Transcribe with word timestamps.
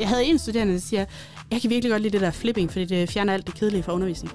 jeg 0.00 0.08
havde 0.08 0.24
en 0.24 0.38
studerende, 0.38 0.72
der 0.72 0.80
siger, 0.80 1.04
jeg 1.50 1.60
kan 1.60 1.70
virkelig 1.70 1.90
godt 1.90 2.02
lide 2.02 2.12
det 2.12 2.20
der 2.20 2.30
flipping, 2.30 2.72
fordi 2.72 2.84
det 2.84 3.10
fjerner 3.10 3.32
alt 3.32 3.46
det 3.46 3.54
kedelige 3.54 3.82
fra 3.82 3.92
undervisning. 3.92 4.34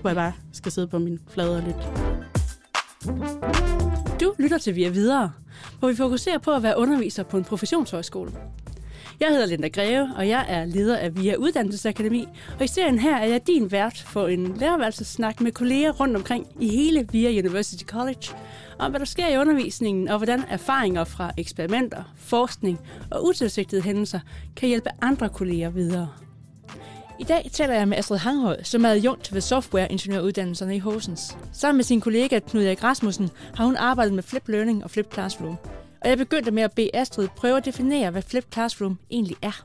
Hvor 0.00 0.10
jeg 0.10 0.16
bare 0.16 0.32
skal 0.52 0.72
sidde 0.72 0.88
på 0.88 0.98
min 0.98 1.20
flade 1.28 1.56
og 1.56 1.62
lytte. 1.62 1.80
Du 4.20 4.34
lytter 4.38 4.58
til 4.58 4.76
Vi 4.76 4.84
er 4.84 4.90
Videre, 4.90 5.32
hvor 5.78 5.88
vi 5.88 5.96
fokuserer 5.96 6.38
på 6.38 6.50
at 6.50 6.62
være 6.62 6.78
underviser 6.78 7.22
på 7.22 7.36
en 7.36 7.44
professionshøjskole. 7.44 8.32
Jeg 9.20 9.28
hedder 9.28 9.46
Linda 9.46 9.68
Greve, 9.68 10.10
og 10.16 10.28
jeg 10.28 10.44
er 10.48 10.64
leder 10.64 10.96
af 10.96 11.16
VIA 11.16 11.34
Uddannelsesakademi, 11.34 12.28
og 12.58 12.64
i 12.64 12.68
serien 12.68 12.98
her 12.98 13.16
er 13.16 13.26
jeg 13.26 13.46
din 13.46 13.72
vært 13.72 14.04
for 14.06 14.26
en 14.26 14.56
lærerværelsesnak 14.56 15.40
med 15.40 15.52
kolleger 15.52 15.92
rundt 15.92 16.16
omkring 16.16 16.46
i 16.60 16.68
hele 16.68 17.08
VIA 17.12 17.40
University 17.40 17.84
College, 17.84 18.28
om 18.78 18.90
hvad 18.90 19.00
der 19.00 19.06
sker 19.06 19.28
i 19.28 19.38
undervisningen, 19.38 20.08
og 20.08 20.16
hvordan 20.16 20.44
erfaringer 20.48 21.04
fra 21.04 21.32
eksperimenter, 21.36 22.02
forskning 22.16 22.80
og 23.10 23.24
utilsigtede 23.24 23.82
hændelser 23.82 24.20
kan 24.56 24.68
hjælpe 24.68 24.90
andre 25.02 25.28
kolleger 25.28 25.70
videre. 25.70 26.08
I 27.18 27.24
dag 27.24 27.50
taler 27.52 27.74
jeg 27.74 27.88
med 27.88 27.96
Astrid 27.98 28.18
Hanghøj, 28.18 28.62
som 28.62 28.84
er 28.84 28.88
adjunkt 28.88 29.34
ved 29.34 29.40
softwareingeniøruddannelserne 29.40 30.76
i 30.76 30.78
Horsens. 30.78 31.36
Sammen 31.52 31.76
med 31.76 31.84
sin 31.84 32.00
kollega 32.00 32.38
Knud 32.38 32.62
Erik 32.62 32.84
Rasmussen 32.84 33.30
har 33.54 33.64
hun 33.64 33.76
arbejdet 33.76 34.14
med 34.14 34.22
Flip 34.22 34.48
Learning 34.48 34.84
og 34.84 34.90
Flip 34.90 35.12
Classroom. 35.12 35.56
Og 36.00 36.08
jeg 36.08 36.18
begyndte 36.18 36.50
med 36.50 36.62
at 36.62 36.72
bede 36.72 36.90
Astrid 36.94 37.28
prøve 37.36 37.56
at 37.56 37.64
definere, 37.64 38.10
hvad 38.10 38.22
Flip 38.22 38.52
Classroom 38.52 38.98
egentlig 39.10 39.36
er. 39.42 39.64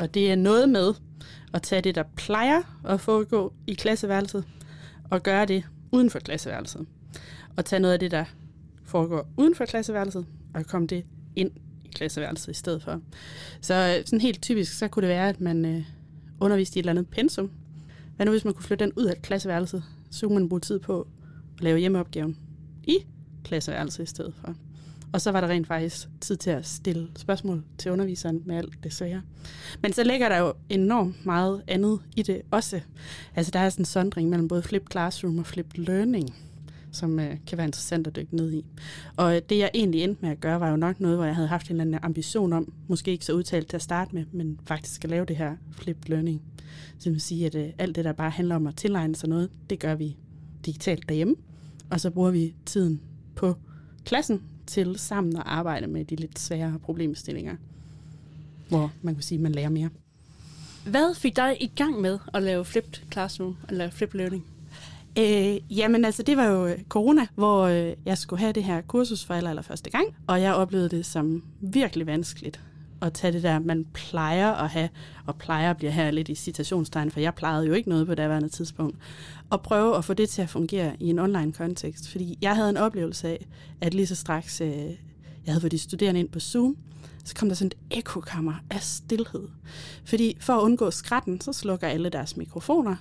Og 0.00 0.14
det 0.14 0.30
er 0.30 0.36
noget 0.36 0.68
med 0.68 0.94
at 1.54 1.62
tage 1.62 1.82
det, 1.82 1.94
der 1.94 2.04
plejer 2.16 2.62
at 2.84 3.00
foregå 3.00 3.52
i 3.66 3.74
klasseværelset, 3.74 4.44
og 5.10 5.22
gøre 5.22 5.46
det 5.46 5.64
uden 5.92 6.10
for 6.10 6.18
klasseværelset. 6.18 6.86
Og 7.56 7.64
tage 7.64 7.80
noget 7.80 7.92
af 7.92 8.00
det, 8.00 8.10
der 8.10 8.24
foregår 8.84 9.28
uden 9.36 9.54
for 9.54 9.64
klasseværelset, 9.64 10.26
og 10.54 10.66
komme 10.66 10.86
det 10.86 11.04
ind 11.36 11.50
i 11.84 11.88
klasseværelset 11.88 12.48
i 12.48 12.54
stedet 12.54 12.82
for. 12.82 13.00
Så 13.60 13.74
øh, 13.74 14.06
sådan 14.06 14.20
helt 14.20 14.42
typisk, 14.42 14.78
så 14.78 14.88
kunne 14.88 15.00
det 15.00 15.08
være, 15.08 15.28
at 15.28 15.40
man 15.40 15.64
øh, 15.64 15.82
underviste 16.40 16.76
i 16.76 16.78
et 16.78 16.82
eller 16.82 16.92
andet 16.92 17.08
pensum. 17.08 17.50
Hvad 18.16 18.26
nu, 18.26 18.32
hvis 18.32 18.44
man 18.44 18.54
kunne 18.54 18.64
flytte 18.64 18.84
den 18.84 18.92
ud 18.96 19.04
af 19.04 19.22
klasseværelset? 19.22 19.84
Så 20.10 20.26
kunne 20.26 20.38
man 20.38 20.48
bruge 20.48 20.60
tid 20.60 20.78
på 20.78 21.00
at 21.00 21.06
lave 21.62 21.78
hjemmeopgaven 21.78 22.38
i 22.84 22.98
klasseværelset 23.44 24.02
i 24.02 24.06
stedet 24.06 24.34
for. 24.34 24.54
Og 25.12 25.20
så 25.20 25.30
var 25.30 25.40
der 25.40 25.48
rent 25.48 25.66
faktisk 25.66 26.08
tid 26.20 26.36
til 26.36 26.50
at 26.50 26.66
stille 26.66 27.08
spørgsmål 27.16 27.64
til 27.78 27.90
underviseren 27.90 28.42
med 28.44 28.56
alt 28.56 28.74
det 28.82 28.92
svære. 28.92 29.22
Men 29.82 29.92
så 29.92 30.04
ligger 30.04 30.28
der 30.28 30.38
jo 30.38 30.52
enormt 30.68 31.26
meget 31.26 31.62
andet 31.68 32.00
i 32.16 32.22
det 32.22 32.42
også. 32.50 32.80
Altså 33.34 33.50
der 33.50 33.58
er 33.58 33.68
sådan 33.68 33.82
en 33.82 33.86
sondring 33.86 34.28
mellem 34.28 34.48
både 34.48 34.62
flipped 34.62 34.90
classroom 34.90 35.38
og 35.38 35.46
flipped 35.46 35.84
learning, 35.84 36.34
som 36.92 37.20
øh, 37.20 37.36
kan 37.46 37.58
være 37.58 37.66
interessant 37.66 38.06
at 38.06 38.16
dykke 38.16 38.36
ned 38.36 38.52
i. 38.52 38.64
Og 39.16 39.36
øh, 39.36 39.42
det 39.48 39.58
jeg 39.58 39.70
egentlig 39.74 40.02
endte 40.02 40.22
med 40.22 40.30
at 40.30 40.40
gøre, 40.40 40.60
var 40.60 40.70
jo 40.70 40.76
nok 40.76 41.00
noget, 41.00 41.16
hvor 41.16 41.24
jeg 41.24 41.34
havde 41.34 41.48
haft 41.48 41.66
en 41.66 41.72
eller 41.72 41.84
anden 41.84 42.00
ambition 42.02 42.52
om, 42.52 42.72
måske 42.88 43.10
ikke 43.10 43.24
så 43.24 43.32
udtalt 43.32 43.68
til 43.68 43.76
at 43.76 43.82
starte 43.82 44.14
med, 44.14 44.24
men 44.32 44.60
faktisk 44.66 45.04
at 45.04 45.10
lave 45.10 45.24
det 45.24 45.36
her 45.36 45.56
flipped 45.72 46.08
learning. 46.08 46.42
Så 46.98 47.04
det 47.04 47.12
vil 47.12 47.20
sige, 47.20 47.46
at 47.46 47.54
øh, 47.54 47.68
alt 47.78 47.96
det, 47.96 48.04
der 48.04 48.12
bare 48.12 48.30
handler 48.30 48.56
om 48.56 48.66
at 48.66 48.76
tilegne 48.76 49.16
sig 49.16 49.28
noget, 49.28 49.50
det 49.70 49.78
gør 49.78 49.94
vi 49.94 50.16
digitalt 50.66 51.08
derhjemme. 51.08 51.34
Og 51.90 52.00
så 52.00 52.10
bruger 52.10 52.30
vi 52.30 52.54
tiden 52.66 53.00
på 53.34 53.56
klassen 54.04 54.42
til 54.72 54.98
sammen 54.98 55.36
at 55.36 55.42
arbejde 55.46 55.86
med 55.86 56.04
de 56.04 56.16
lidt 56.16 56.38
svære 56.38 56.78
problemstillinger, 56.82 57.56
hvor 58.68 58.92
man 59.02 59.14
kan 59.14 59.22
sige, 59.22 59.36
at 59.38 59.42
man 59.42 59.52
lærer 59.52 59.68
mere. 59.68 59.88
Hvad 60.86 61.14
fik 61.14 61.36
dig 61.36 61.56
i 61.60 61.72
gang 61.76 62.00
med 62.00 62.18
at 62.34 62.42
lave 62.42 62.64
flipped 62.64 63.02
classroom, 63.12 63.56
eller 63.68 63.90
flip 63.90 64.14
learning? 64.14 64.46
Øh, 65.18 65.78
jamen 65.78 66.04
altså, 66.04 66.22
det 66.22 66.36
var 66.36 66.46
jo 66.46 66.66
øh, 66.66 66.78
corona, 66.88 67.26
hvor 67.34 67.62
øh, 67.62 67.92
jeg 68.06 68.18
skulle 68.18 68.40
have 68.40 68.52
det 68.52 68.64
her 68.64 68.80
kursus 68.80 69.24
for 69.24 69.34
aller, 69.34 69.50
aller 69.50 69.62
første 69.62 69.90
gang, 69.90 70.06
og 70.26 70.40
jeg 70.40 70.54
oplevede 70.54 70.88
det 70.88 71.06
som 71.06 71.42
virkelig 71.60 72.06
vanskeligt 72.06 72.60
at 73.02 73.12
tage 73.12 73.32
det 73.32 73.42
der, 73.42 73.58
man 73.58 73.86
plejer 73.92 74.52
at 74.52 74.70
have, 74.70 74.88
og 75.26 75.36
plejer 75.36 75.72
bliver 75.72 75.92
her 75.92 76.10
lidt 76.10 76.28
i 76.28 76.34
citationstegn, 76.34 77.10
for 77.10 77.20
jeg 77.20 77.34
plejede 77.34 77.66
jo 77.66 77.72
ikke 77.72 77.88
noget 77.88 78.06
på 78.06 78.10
det 78.10 78.18
daværende 78.18 78.48
tidspunkt, 78.48 78.96
og 79.50 79.62
prøve 79.62 79.96
at 79.96 80.04
få 80.04 80.14
det 80.14 80.28
til 80.28 80.42
at 80.42 80.48
fungere 80.50 80.96
i 81.00 81.10
en 81.10 81.18
online 81.18 81.52
kontekst. 81.52 82.08
Fordi 82.08 82.38
jeg 82.42 82.56
havde 82.56 82.70
en 82.70 82.76
oplevelse 82.76 83.28
af, 83.28 83.46
at 83.80 83.94
lige 83.94 84.06
så 84.06 84.14
straks 84.14 84.60
øh, 84.60 84.68
jeg 85.46 85.52
havde 85.52 85.60
fået 85.60 85.72
de 85.72 85.78
studerende 85.78 86.20
ind 86.20 86.28
på 86.28 86.40
Zoom, 86.40 86.76
så 87.24 87.34
kom 87.34 87.48
der 87.48 87.54
sådan 87.54 87.72
et 87.90 87.98
ekokammer 87.98 88.54
af 88.70 88.82
stillhed. 88.82 89.48
Fordi 90.04 90.36
for 90.40 90.52
at 90.52 90.62
undgå 90.62 90.90
skratten, 90.90 91.40
så 91.40 91.52
slukker 91.52 91.88
alle 91.88 92.08
deres 92.08 92.36
mikrofoner. 92.36 92.96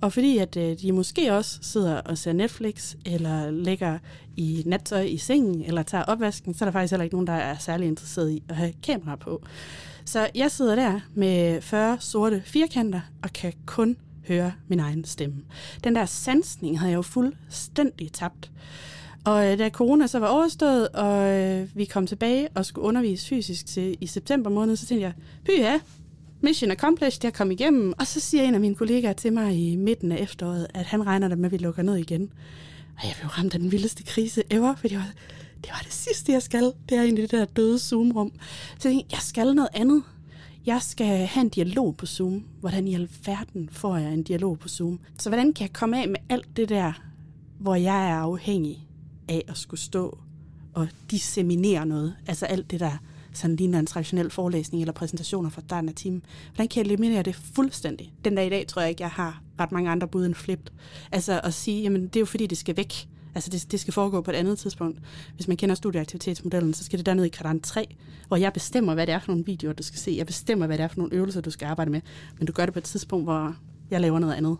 Og 0.00 0.12
fordi 0.12 0.38
at 0.38 0.56
øh, 0.56 0.78
de 0.78 0.92
måske 0.92 1.32
også 1.32 1.58
sidder 1.62 2.00
og 2.00 2.18
ser 2.18 2.32
Netflix, 2.32 2.94
eller 3.06 3.50
ligger 3.50 3.98
i 4.36 4.62
nattøj 4.66 5.00
i 5.02 5.16
sengen, 5.16 5.62
eller 5.62 5.82
tager 5.82 6.04
opvasken, 6.04 6.54
så 6.54 6.64
er 6.64 6.66
der 6.66 6.72
faktisk 6.72 6.92
heller 6.92 7.04
ikke 7.04 7.14
nogen, 7.14 7.26
der 7.26 7.32
er 7.32 7.58
særlig 7.58 7.88
interesseret 7.88 8.30
i 8.30 8.42
at 8.48 8.56
have 8.56 8.72
kamera 8.82 9.16
på. 9.16 9.42
Så 10.04 10.30
jeg 10.34 10.50
sidder 10.50 10.74
der 10.74 11.00
med 11.14 11.60
40 11.62 11.96
sorte 12.00 12.42
firkanter, 12.46 13.00
og 13.22 13.32
kan 13.32 13.52
kun 13.66 13.96
høre 14.28 14.52
min 14.68 14.80
egen 14.80 15.04
stemme. 15.04 15.36
Den 15.84 15.94
der 15.94 16.06
sansning 16.06 16.78
havde 16.78 16.90
jeg 16.90 16.96
jo 16.96 17.02
fuldstændig 17.02 18.12
tabt. 18.12 18.50
Og 19.24 19.52
øh, 19.52 19.58
da 19.58 19.68
corona 19.68 20.06
så 20.06 20.18
var 20.18 20.28
overstået, 20.28 20.88
og 20.88 21.30
øh, 21.30 21.68
vi 21.74 21.84
kom 21.84 22.06
tilbage 22.06 22.48
og 22.54 22.66
skulle 22.66 22.84
undervise 22.84 23.28
fysisk 23.28 23.66
til 23.66 23.96
i 24.00 24.06
september 24.06 24.50
måned, 24.50 24.76
så 24.76 24.86
tænkte 24.86 25.02
jeg, 25.02 25.12
pyha, 25.44 25.78
mission 26.40 26.70
accomplished, 26.70 27.20
jeg 27.22 27.32
kom 27.32 27.50
igennem. 27.50 27.92
Og 27.98 28.06
så 28.06 28.20
siger 28.20 28.42
en 28.42 28.54
af 28.54 28.60
mine 28.60 28.74
kollegaer 28.74 29.12
til 29.12 29.32
mig 29.32 29.56
i 29.56 29.76
midten 29.76 30.12
af 30.12 30.16
efteråret, 30.16 30.66
at 30.74 30.86
han 30.86 31.06
regner 31.06 31.28
der 31.28 31.36
med, 31.36 31.44
at 31.44 31.52
vi 31.52 31.56
lukker 31.56 31.82
ned 31.82 31.96
igen. 31.96 32.32
Og 32.96 33.04
jeg 33.04 33.14
blev 33.20 33.28
ramt 33.28 33.54
af 33.54 33.60
den 33.60 33.72
vildeste 33.72 34.02
krise 34.02 34.42
ever, 34.50 34.74
fordi 34.74 34.94
det 34.94 34.98
var, 34.98 35.12
det 35.56 35.70
var 35.70 35.80
det 35.84 35.92
sidste, 35.92 36.32
jeg 36.32 36.42
skal. 36.42 36.72
Det 36.88 36.98
er 36.98 37.02
egentlig 37.02 37.22
det 37.22 37.30
der 37.30 37.44
døde 37.44 37.78
Zoom-rum. 37.78 38.32
Så 38.78 38.88
jeg 38.88 38.94
tænkte, 38.94 39.06
jeg 39.12 39.20
skal 39.20 39.54
noget 39.54 39.70
andet. 39.74 40.02
Jeg 40.66 40.82
skal 40.82 41.06
have 41.06 41.42
en 41.42 41.48
dialog 41.48 41.96
på 41.96 42.06
Zoom. 42.06 42.44
Hvordan 42.60 42.88
i 42.88 42.94
alverden 42.94 43.68
får 43.72 43.96
jeg 43.96 44.12
en 44.12 44.22
dialog 44.22 44.58
på 44.58 44.68
Zoom? 44.68 45.00
Så 45.18 45.28
hvordan 45.28 45.52
kan 45.52 45.62
jeg 45.62 45.72
komme 45.72 46.02
af 46.02 46.08
med 46.08 46.16
alt 46.28 46.56
det 46.56 46.68
der, 46.68 46.92
hvor 47.58 47.74
jeg 47.74 48.10
er 48.10 48.14
afhængig 48.14 48.88
af 49.28 49.44
at 49.48 49.58
skulle 49.58 49.80
stå 49.80 50.18
og 50.74 50.88
disseminere 51.10 51.86
noget? 51.86 52.16
Altså 52.26 52.46
alt 52.46 52.70
det 52.70 52.80
der 52.80 52.98
sådan 53.32 53.56
ligner 53.56 53.78
en 53.78 53.86
traditionel 53.86 54.30
forelæsning 54.30 54.82
eller 54.82 54.92
præsentationer 54.92 55.50
fra 55.50 55.60
starten 55.60 55.88
af 55.88 55.94
timen. 55.94 56.22
Hvordan 56.54 56.68
kan 56.68 56.84
jeg 56.84 56.90
eliminere 56.90 57.22
det 57.22 57.34
fuldstændig? 57.34 58.12
Den 58.24 58.34
dag 58.34 58.46
i 58.46 58.50
dag 58.50 58.66
tror 58.66 58.82
jeg 58.82 58.90
ikke, 58.90 59.02
jeg 59.02 59.10
har 59.10 59.42
ret 59.60 59.72
mange 59.72 59.90
andre 59.90 60.08
bud 60.08 60.26
end 60.26 60.34
flipped. 60.34 60.66
Altså 61.12 61.40
at 61.44 61.54
sige, 61.54 61.82
jamen 61.82 62.02
det 62.06 62.16
er 62.16 62.20
jo 62.20 62.26
fordi, 62.26 62.46
det 62.46 62.58
skal 62.58 62.76
væk. 62.76 63.08
Altså 63.34 63.50
det, 63.50 63.72
det 63.72 63.80
skal 63.80 63.94
foregå 63.94 64.20
på 64.20 64.30
et 64.30 64.34
andet 64.34 64.58
tidspunkt. 64.58 65.00
Hvis 65.34 65.48
man 65.48 65.56
kender 65.56 65.74
studieaktivitetsmodellen, 65.74 66.74
så 66.74 66.84
skal 66.84 66.98
det 66.98 67.06
derned 67.06 67.24
i 67.24 67.28
kvadrant 67.28 67.64
3, 67.64 67.96
hvor 68.28 68.36
jeg 68.36 68.52
bestemmer, 68.52 68.94
hvad 68.94 69.06
det 69.06 69.14
er 69.14 69.18
for 69.18 69.28
nogle 69.32 69.44
videoer, 69.44 69.72
du 69.72 69.82
skal 69.82 69.98
se. 69.98 70.14
Jeg 70.18 70.26
bestemmer, 70.26 70.66
hvad 70.66 70.78
det 70.78 70.84
er 70.84 70.88
for 70.88 70.98
nogle 70.98 71.14
øvelser, 71.14 71.40
du 71.40 71.50
skal 71.50 71.66
arbejde 71.66 71.90
med. 71.90 72.00
Men 72.38 72.46
du 72.46 72.52
gør 72.52 72.64
det 72.64 72.72
på 72.72 72.78
et 72.78 72.84
tidspunkt, 72.84 73.26
hvor 73.26 73.56
jeg 73.90 74.00
laver 74.00 74.18
noget 74.18 74.34
andet. 74.34 74.58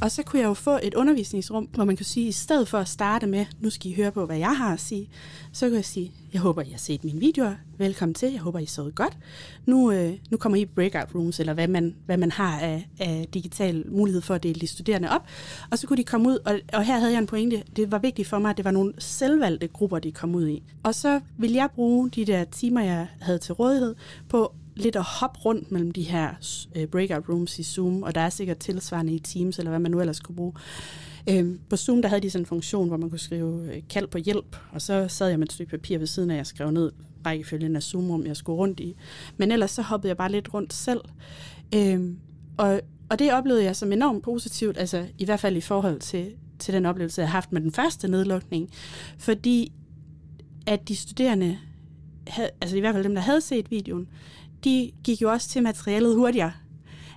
Og 0.00 0.10
så 0.10 0.22
kunne 0.22 0.40
jeg 0.40 0.46
jo 0.46 0.54
få 0.54 0.78
et 0.82 0.94
undervisningsrum, 0.94 1.68
hvor 1.74 1.84
man 1.84 1.96
kan 1.96 2.06
sige, 2.06 2.28
i 2.28 2.32
stedet 2.32 2.68
for 2.68 2.78
at 2.78 2.88
starte 2.88 3.26
med, 3.26 3.46
nu 3.60 3.70
skal 3.70 3.90
I 3.90 3.94
høre 3.94 4.12
på, 4.12 4.26
hvad 4.26 4.36
jeg 4.36 4.56
har 4.56 4.72
at 4.72 4.80
sige, 4.80 5.08
så 5.52 5.66
kan 5.66 5.76
jeg 5.76 5.84
sige, 5.84 6.12
jeg 6.32 6.40
håber, 6.40 6.62
I 6.62 6.70
har 6.70 6.78
set 6.78 7.04
mine 7.04 7.20
videoer. 7.20 7.54
Velkommen 7.78 8.14
til. 8.14 8.32
Jeg 8.32 8.40
håber, 8.40 8.58
I 8.58 8.66
så 8.66 8.90
godt. 8.94 9.18
Nu, 9.66 9.92
øh, 9.92 10.12
nu 10.30 10.36
kommer 10.36 10.58
I 10.58 10.60
i 10.60 10.64
breakout 10.64 11.14
rooms, 11.14 11.40
eller 11.40 11.54
hvad 11.54 11.68
man, 11.68 11.94
hvad 12.06 12.16
man 12.16 12.30
har 12.30 12.60
af, 12.60 12.88
af 13.00 13.28
digital 13.34 13.84
mulighed 13.90 14.22
for 14.22 14.34
at 14.34 14.42
dele 14.42 14.60
de 14.60 14.66
studerende 14.66 15.10
op. 15.10 15.26
Og 15.70 15.78
så 15.78 15.86
kunne 15.86 15.96
de 15.96 16.04
komme 16.04 16.28
ud, 16.28 16.38
og, 16.44 16.60
og 16.72 16.84
her 16.84 16.98
havde 16.98 17.12
jeg 17.12 17.18
en 17.18 17.26
pointe. 17.26 17.62
Det 17.76 17.92
var 17.92 17.98
vigtigt 17.98 18.28
for 18.28 18.38
mig, 18.38 18.50
at 18.50 18.56
det 18.56 18.64
var 18.64 18.70
nogle 18.70 18.92
selvvalgte 18.98 19.68
grupper, 19.68 19.98
de 19.98 20.12
kom 20.12 20.34
ud 20.34 20.48
i. 20.48 20.62
Og 20.82 20.94
så 20.94 21.20
ville 21.38 21.56
jeg 21.56 21.68
bruge 21.74 22.10
de 22.10 22.24
der 22.24 22.44
timer, 22.44 22.80
jeg 22.80 23.06
havde 23.20 23.38
til 23.38 23.54
rådighed, 23.54 23.94
på 24.28 24.54
lidt 24.80 24.96
at 24.96 25.02
hoppe 25.02 25.38
rundt 25.38 25.72
mellem 25.72 25.90
de 25.90 26.02
her 26.02 26.34
øh, 26.76 26.86
breakout 26.86 27.28
rooms 27.28 27.58
i 27.58 27.62
Zoom, 27.62 28.02
og 28.02 28.14
der 28.14 28.20
er 28.20 28.30
sikkert 28.30 28.58
tilsvarende 28.58 29.14
i 29.14 29.18
Teams, 29.18 29.58
eller 29.58 29.70
hvad 29.70 29.80
man 29.80 29.90
nu 29.90 30.00
ellers 30.00 30.20
kunne 30.20 30.36
bruge. 30.36 30.52
Øh, 31.30 31.58
på 31.70 31.76
Zoom, 31.76 32.02
der 32.02 32.08
havde 32.08 32.22
de 32.22 32.30
sådan 32.30 32.42
en 32.42 32.46
funktion, 32.46 32.88
hvor 32.88 32.96
man 32.96 33.10
kunne 33.10 33.18
skrive 33.18 33.74
øh, 33.74 33.82
kald 33.90 34.06
på 34.06 34.18
hjælp, 34.18 34.56
og 34.72 34.82
så 34.82 35.08
sad 35.08 35.28
jeg 35.28 35.38
med 35.38 35.46
et 35.46 35.52
stykke 35.52 35.70
papir 35.70 35.98
ved 35.98 36.06
siden 36.06 36.30
af, 36.30 36.36
jeg 36.36 36.46
skrev 36.46 36.70
ned 36.70 36.92
rækkefølgen 37.26 37.76
af 37.76 37.82
Zoom-rum, 37.82 38.26
jeg 38.26 38.36
skulle 38.36 38.56
rundt 38.56 38.80
i. 38.80 38.96
Men 39.36 39.52
ellers 39.52 39.70
så 39.70 39.82
hoppede 39.82 40.08
jeg 40.08 40.16
bare 40.16 40.32
lidt 40.32 40.54
rundt 40.54 40.72
selv. 40.72 41.00
Øh, 41.74 42.10
og, 42.56 42.80
og 43.10 43.18
det 43.18 43.32
oplevede 43.32 43.64
jeg 43.64 43.76
som 43.76 43.92
enormt 43.92 44.22
positivt, 44.22 44.78
altså 44.78 45.06
i 45.18 45.24
hvert 45.24 45.40
fald 45.40 45.56
i 45.56 45.60
forhold 45.60 46.00
til, 46.00 46.32
til 46.58 46.74
den 46.74 46.86
oplevelse, 46.86 47.20
jeg 47.20 47.28
har 47.28 47.32
haft 47.32 47.52
med 47.52 47.60
den 47.60 47.72
første 47.72 48.08
nedlukning. 48.08 48.70
Fordi 49.18 49.72
at 50.66 50.88
de 50.88 50.96
studerende, 50.96 51.58
havde, 52.26 52.50
altså 52.60 52.76
i 52.76 52.80
hvert 52.80 52.94
fald 52.94 53.04
dem, 53.04 53.14
der 53.14 53.22
havde 53.22 53.40
set 53.40 53.70
videoen, 53.70 54.08
de 54.64 54.90
gik 55.04 55.22
jo 55.22 55.30
også 55.30 55.48
til 55.48 55.62
materialet 55.62 56.16
hurtigere. 56.16 56.52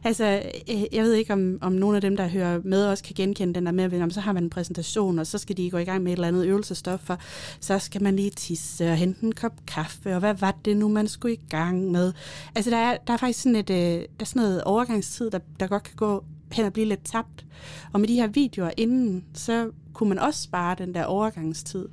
Altså, 0.03 0.43
øh, 0.69 0.83
jeg 0.91 1.03
ved 1.03 1.13
ikke, 1.13 1.33
om, 1.33 1.57
om 1.61 1.71
nogle 1.71 1.95
af 1.95 2.01
dem, 2.01 2.17
der 2.17 2.27
hører 2.27 2.59
med, 2.63 2.85
også 2.85 3.03
kan 3.03 3.15
genkende 3.15 3.53
den 3.53 3.65
der 3.65 3.71
med, 3.71 3.93
at 3.93 4.13
så 4.13 4.19
har 4.19 4.33
man 4.33 4.43
en 4.43 4.49
præsentation, 4.49 5.19
og 5.19 5.27
så 5.27 5.37
skal 5.37 5.57
de 5.57 5.71
gå 5.71 5.77
i 5.77 5.83
gang 5.83 6.03
med 6.03 6.11
et 6.11 6.15
eller 6.15 6.27
andet 6.27 6.45
øvelsestof, 6.45 6.99
for 6.99 7.17
så 7.59 7.79
skal 7.79 8.03
man 8.03 8.15
lige 8.15 8.29
tisse 8.29 8.89
og 8.89 8.95
hente 8.95 9.23
en 9.23 9.31
kop 9.31 9.53
kaffe, 9.67 10.13
og 10.13 10.19
hvad 10.19 10.33
var 10.33 10.57
det 10.65 10.77
nu, 10.77 10.87
man 10.87 11.07
skulle 11.07 11.33
i 11.33 11.39
gang 11.49 11.91
med? 11.91 12.13
Altså, 12.55 12.71
der 12.71 12.77
er, 12.77 12.97
der 13.07 13.13
er 13.13 13.17
faktisk 13.17 13.41
sådan, 13.41 13.55
et, 13.55 13.69
øh, 13.69 13.75
der 13.75 14.05
er 14.19 14.25
sådan 14.25 14.41
noget 14.41 14.63
overgangstid, 14.63 15.31
der, 15.31 15.39
der 15.59 15.67
godt 15.67 15.83
kan 15.83 15.95
gå 15.95 16.23
hen 16.51 16.65
og 16.65 16.73
blive 16.73 16.87
lidt 16.87 17.05
tabt. 17.05 17.45
Og 17.93 17.99
med 17.99 18.07
de 18.07 18.15
her 18.15 18.27
videoer 18.27 18.71
inden, 18.77 19.23
så 19.33 19.71
kunne 19.93 20.09
man 20.09 20.19
også 20.19 20.43
spare 20.43 20.75
den 20.77 20.93
der 20.93 21.03
overgangstid. 21.03 21.87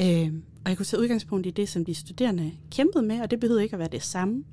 Øh, 0.00 0.32
og 0.64 0.68
jeg 0.70 0.76
kunne 0.76 0.86
tage 0.86 1.00
udgangspunkt 1.00 1.46
i 1.46 1.50
det, 1.50 1.68
som 1.68 1.84
de 1.84 1.94
studerende 1.94 2.52
kæmpede 2.70 3.02
med, 3.02 3.20
og 3.20 3.30
det 3.30 3.40
behøvede 3.40 3.62
ikke 3.62 3.74
at 3.74 3.78
være 3.78 3.88
det 3.92 4.02
samme. 4.02 4.44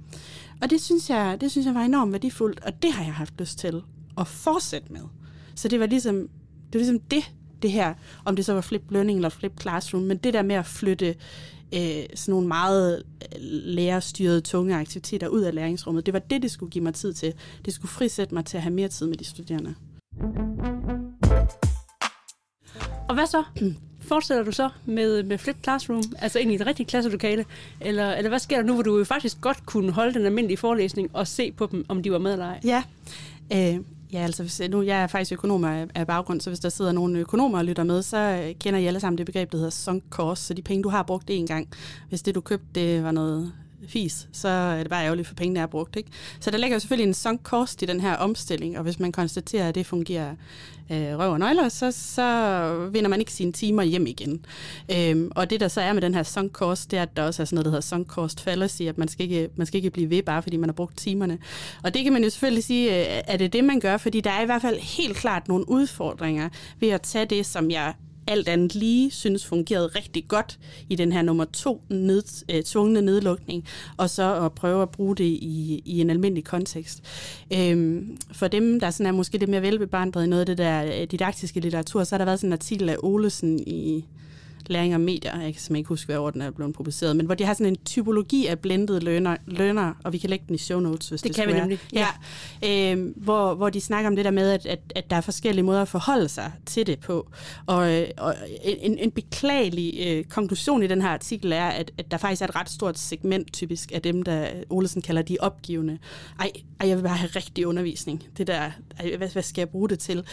Og 0.61 0.69
det 0.69 0.81
synes 0.81 1.09
jeg, 1.09 1.37
det 1.41 1.51
synes 1.51 1.67
jeg 1.67 1.75
var 1.75 1.81
enormt 1.81 2.11
værdifuldt, 2.11 2.59
og 2.59 2.81
det 2.81 2.91
har 2.91 3.03
jeg 3.03 3.13
haft 3.13 3.33
lyst 3.39 3.59
til 3.59 3.81
at 4.17 4.27
fortsætte 4.27 4.93
med. 4.93 5.01
Så 5.55 5.67
det 5.67 5.79
var 5.79 5.85
ligesom 5.85 6.15
det, 6.73 6.73
var 6.73 6.79
ligesom 6.79 6.99
det, 6.99 7.31
det 7.61 7.71
her, 7.71 7.93
om 8.25 8.35
det 8.35 8.45
så 8.45 8.53
var 8.53 8.61
flip 8.61 8.91
learning 8.91 9.17
eller 9.17 9.29
flip 9.29 9.61
classroom, 9.61 10.03
men 10.03 10.17
det 10.17 10.33
der 10.33 10.41
med 10.41 10.55
at 10.55 10.65
flytte 10.65 11.15
øh, 11.73 12.05
sådan 12.15 12.31
nogle 12.31 12.47
meget 12.47 13.03
øh, 13.21 13.41
lærerstyrede, 13.41 14.41
tunge 14.41 14.75
aktiviteter 14.75 15.27
ud 15.27 15.41
af 15.41 15.55
læringsrummet, 15.55 16.05
det 16.05 16.13
var 16.13 16.19
det, 16.19 16.41
det 16.41 16.51
skulle 16.51 16.69
give 16.69 16.83
mig 16.83 16.93
tid 16.93 17.13
til. 17.13 17.33
Det 17.65 17.73
skulle 17.73 17.91
frisætte 17.91 18.33
mig 18.33 18.45
til 18.45 18.57
at 18.57 18.63
have 18.63 18.73
mere 18.73 18.87
tid 18.87 19.07
med 19.07 19.17
de 19.17 19.25
studerende. 19.25 19.75
Og 23.09 23.13
hvad 23.15 23.27
så? 23.27 23.43
Fortsætter 24.07 24.43
du 24.43 24.51
så 24.51 24.69
med, 24.85 25.23
med 25.23 25.37
Flip 25.37 25.55
Classroom, 25.63 26.03
altså 26.19 26.39
ind 26.39 26.51
i 26.51 26.55
et 26.55 26.65
rigtigt 26.65 26.89
klasselokale? 26.89 27.45
Eller, 27.81 28.13
eller 28.13 28.29
hvad 28.29 28.39
sker 28.39 28.57
der 28.57 28.63
nu, 28.63 28.73
hvor 28.73 28.83
du 28.83 28.97
jo 28.97 29.03
faktisk 29.03 29.41
godt 29.41 29.65
kunne 29.65 29.91
holde 29.91 30.13
den 30.13 30.25
almindelige 30.25 30.57
forelæsning 30.57 31.09
og 31.13 31.27
se 31.27 31.51
på 31.51 31.67
dem, 31.71 31.85
om 31.87 32.03
de 32.03 32.11
var 32.11 32.17
med 32.17 32.33
eller 32.33 32.45
ej? 32.45 32.59
Ja, 32.63 32.83
øh, 33.53 33.79
Ja, 34.13 34.19
altså 34.19 34.43
hvis, 34.43 34.61
nu 34.69 34.81
jeg 34.81 35.03
er 35.03 35.07
faktisk 35.07 35.31
økonom 35.31 35.63
af, 35.63 36.07
baggrund, 36.07 36.41
så 36.41 36.49
hvis 36.49 36.59
der 36.59 36.69
sidder 36.69 36.91
nogle 36.91 37.19
økonomer 37.19 37.57
og 37.57 37.65
lytter 37.65 37.83
med, 37.83 38.01
så 38.01 38.17
øh, 38.17 38.55
kender 38.59 38.79
I 38.79 38.85
alle 38.85 38.99
sammen 38.99 39.17
det 39.17 39.25
begreb, 39.25 39.51
der 39.51 39.57
hedder 39.57 39.71
sunk 39.71 40.03
cost, 40.09 40.45
så 40.45 40.53
de 40.53 40.61
penge, 40.61 40.83
du 40.83 40.89
har 40.89 41.03
brugt 41.03 41.29
én 41.29 41.33
en 41.33 41.47
gang. 41.47 41.67
Hvis 42.09 42.21
det, 42.21 42.35
du 42.35 42.41
købte, 42.41 42.67
det 42.75 43.03
var 43.03 43.11
noget 43.11 43.53
fis, 43.87 44.27
så 44.31 44.47
er 44.47 44.77
det 44.77 44.89
bare 44.89 45.05
ærgerligt 45.05 45.27
for 45.27 45.35
pengene 45.35 45.59
er 45.59 45.65
brugt. 45.65 45.95
Ikke? 45.95 46.09
Så 46.39 46.51
der 46.51 46.57
ligger 46.57 46.75
jo 46.75 46.79
selvfølgelig 46.79 47.07
en 47.07 47.13
sunk 47.13 47.41
cost 47.43 47.81
i 47.81 47.85
den 47.85 47.99
her 47.99 48.15
omstilling, 48.15 48.77
og 48.77 48.83
hvis 48.83 48.99
man 48.99 49.11
konstaterer, 49.11 49.69
at 49.69 49.75
det 49.75 49.85
fungerer 49.85 50.35
øh, 50.91 51.19
røv 51.19 51.31
og 51.31 51.39
nøgler, 51.39 51.69
så, 51.69 51.91
så 51.91 52.89
vinder 52.91 53.09
man 53.09 53.19
ikke 53.19 53.33
sine 53.33 53.51
timer 53.51 53.83
hjem 53.83 54.07
igen. 54.07 54.45
Øhm, 54.91 55.31
og 55.35 55.49
det 55.49 55.59
der 55.59 55.67
så 55.67 55.81
er 55.81 55.93
med 55.93 56.01
den 56.01 56.13
her 56.13 56.23
sunk 56.23 56.51
cost, 56.51 56.91
det 56.91 56.99
er, 56.99 57.03
at 57.03 57.17
der 57.17 57.23
også 57.23 57.41
er 57.41 57.45
sådan 57.45 57.55
noget, 57.55 57.65
der 57.65 57.71
hedder 57.71 57.81
sunk 57.81 58.07
cost 58.07 58.41
fallacy, 58.41 58.81
at 58.81 58.97
man 58.97 59.07
skal, 59.07 59.23
ikke, 59.23 59.49
man 59.55 59.67
skal 59.67 59.77
ikke 59.77 59.89
blive 59.89 60.09
ved, 60.09 60.23
bare 60.23 60.41
fordi 60.41 60.57
man 60.57 60.69
har 60.69 60.73
brugt 60.73 60.97
timerne. 60.97 61.37
Og 61.83 61.93
det 61.93 62.03
kan 62.03 62.13
man 62.13 62.23
jo 62.23 62.29
selvfølgelig 62.29 62.63
sige, 62.63 62.89
øh, 62.89 63.23
er 63.27 63.37
det 63.37 63.53
det, 63.53 63.63
man 63.63 63.79
gør, 63.79 63.97
fordi 63.97 64.21
der 64.21 64.31
er 64.31 64.41
i 64.41 64.45
hvert 64.45 64.61
fald 64.61 64.79
helt 64.79 65.17
klart 65.17 65.47
nogle 65.47 65.69
udfordringer 65.69 66.49
ved 66.79 66.89
at 66.89 67.01
tage 67.01 67.25
det, 67.25 67.45
som 67.45 67.71
jeg 67.71 67.93
alt 68.27 68.47
andet 68.47 68.75
lige 68.75 69.11
synes 69.11 69.45
fungerede 69.45 69.87
rigtig 69.87 70.27
godt 70.27 70.59
i 70.89 70.95
den 70.95 71.11
her 71.11 71.21
nummer 71.21 71.45
to 71.45 71.81
ned, 71.89 72.23
øh, 72.51 72.63
tvungne 72.63 73.01
nedlukning, 73.01 73.65
og 73.97 74.09
så 74.09 74.45
at 74.45 74.51
prøve 74.51 74.81
at 74.81 74.89
bruge 74.89 75.15
det 75.15 75.23
i, 75.23 75.81
i 75.85 76.01
en 76.01 76.09
almindelig 76.09 76.43
kontekst. 76.43 77.03
Øhm, 77.53 78.17
for 78.31 78.47
dem, 78.47 78.79
der 78.79 78.89
sådan 78.89 79.05
er 79.05 79.17
måske 79.17 79.37
lidt 79.37 79.49
mere 79.49 79.61
velbevandret 79.61 80.23
i 80.23 80.27
noget 80.27 80.39
af 80.39 80.45
det 80.45 80.57
der 80.57 81.01
øh, 81.01 81.07
didaktiske 81.11 81.59
litteratur, 81.59 82.03
så 82.03 82.15
har 82.15 82.17
der 82.17 82.25
været 82.25 82.39
sådan 82.39 82.49
en 82.49 82.53
artikel 82.53 82.89
af 82.89 82.95
Olesen 83.03 83.59
i 83.67 84.05
læring 84.65 84.95
om 84.95 85.01
medier, 85.01 85.31
jeg 85.31 85.41
kan 85.41 85.53
simpelthen 85.53 85.75
ikke 85.75 85.87
huske, 85.87 86.05
hvad 86.05 86.17
orden 86.17 86.41
er 86.41 86.51
blevet 86.51 86.75
publiceret, 86.75 87.15
men 87.15 87.25
hvor 87.25 87.35
de 87.35 87.43
har 87.43 87.53
sådan 87.53 87.67
en 87.67 87.77
typologi 87.85 88.47
af 88.47 88.59
blended 88.59 89.01
learner, 89.01 89.37
learner 89.47 89.93
og 90.03 90.13
vi 90.13 90.17
kan 90.17 90.29
lægge 90.29 90.45
den 90.47 90.55
i 90.55 90.57
show 90.57 90.79
notes, 90.79 91.09
hvis 91.09 91.21
det, 91.21 91.27
det 91.27 91.35
kan 91.35 91.47
vi 91.47 91.53
være. 91.53 91.61
nemlig. 91.61 91.79
Ja, 91.93 92.07
ja 92.63 92.93
øh, 92.93 93.13
hvor, 93.15 93.53
hvor 93.53 93.69
de 93.69 93.81
snakker 93.81 94.09
om 94.09 94.15
det 94.15 94.25
der 94.25 94.31
med, 94.31 94.49
at, 94.49 94.65
at, 94.65 94.79
at 94.95 95.09
der 95.09 95.15
er 95.15 95.21
forskellige 95.21 95.63
måder 95.63 95.81
at 95.81 95.87
forholde 95.87 96.29
sig 96.29 96.51
til 96.65 96.87
det 96.87 96.99
på. 96.99 97.29
Og, 97.65 97.93
øh, 97.93 98.07
og 98.17 98.35
en, 98.63 98.97
en 98.97 99.11
beklagelig 99.11 100.07
øh, 100.07 100.23
konklusion 100.23 100.83
i 100.83 100.87
den 100.87 101.01
her 101.01 101.09
artikel 101.09 101.51
er, 101.51 101.65
at, 101.65 101.91
at 101.97 102.11
der 102.11 102.17
faktisk 102.17 102.41
er 102.41 102.47
et 102.47 102.55
ret 102.55 102.69
stort 102.69 102.99
segment 102.99 103.53
typisk 103.53 103.91
af 103.93 104.01
dem, 104.01 104.23
der 104.23 104.47
Olesen 104.69 105.01
kalder 105.01 105.21
de 105.21 105.37
opgivende. 105.39 105.97
Ej, 106.39 106.51
ej 106.79 106.87
jeg 106.87 106.97
vil 106.97 107.03
bare 107.03 107.17
have 107.17 107.29
rigtig 107.35 107.67
undervisning. 107.67 108.23
Det 108.37 108.47
der, 108.47 108.71
ej, 108.99 109.15
hvad, 109.17 109.29
hvad 109.29 109.43
skal 109.43 109.61
jeg 109.61 109.69
bruge 109.69 109.89
det 109.89 109.99
til? 109.99 110.25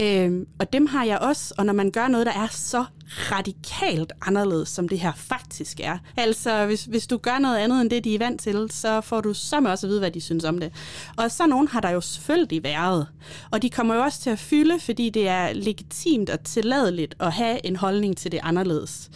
Øh, 0.00 0.46
og 0.58 0.72
dem 0.72 0.86
har 0.86 1.04
jeg 1.04 1.18
også, 1.18 1.54
og 1.58 1.66
når 1.66 1.72
man 1.72 1.90
gør 1.90 2.08
noget, 2.08 2.26
der 2.26 2.32
er 2.32 2.48
så 2.50 2.84
radikalt 3.08 4.12
anderledes, 4.22 4.68
som 4.68 4.88
det 4.88 4.98
her 4.98 5.12
faktisk 5.12 5.80
er. 5.80 5.98
Altså, 6.16 6.66
hvis, 6.66 6.84
hvis 6.84 7.06
du 7.06 7.16
gør 7.16 7.38
noget 7.38 7.56
andet 7.56 7.80
end 7.80 7.90
det, 7.90 8.04
de 8.04 8.14
er 8.14 8.18
vant 8.18 8.40
til, 8.40 8.68
så 8.70 9.00
får 9.00 9.20
du 9.20 9.34
så 9.34 9.60
også 9.66 9.86
at 9.86 9.90
vide, 9.90 10.00
hvad 10.00 10.10
de 10.10 10.20
synes 10.20 10.44
om 10.44 10.58
det. 10.58 10.72
Og 11.16 11.30
så 11.30 11.46
nogen 11.46 11.68
har 11.68 11.80
der 11.80 11.90
jo 11.90 12.00
selvfølgelig 12.00 12.64
været. 12.64 13.06
Og 13.50 13.62
de 13.62 13.70
kommer 13.70 13.94
jo 13.94 14.00
også 14.02 14.20
til 14.20 14.30
at 14.30 14.38
fylde, 14.38 14.80
fordi 14.80 15.10
det 15.10 15.28
er 15.28 15.52
legitimt 15.52 16.30
og 16.30 16.44
tilladeligt 16.44 17.14
at 17.20 17.32
have 17.32 17.66
en 17.66 17.76
holdning 17.76 18.16
til 18.16 18.32
det 18.32 18.40
anderledes. 18.42 19.10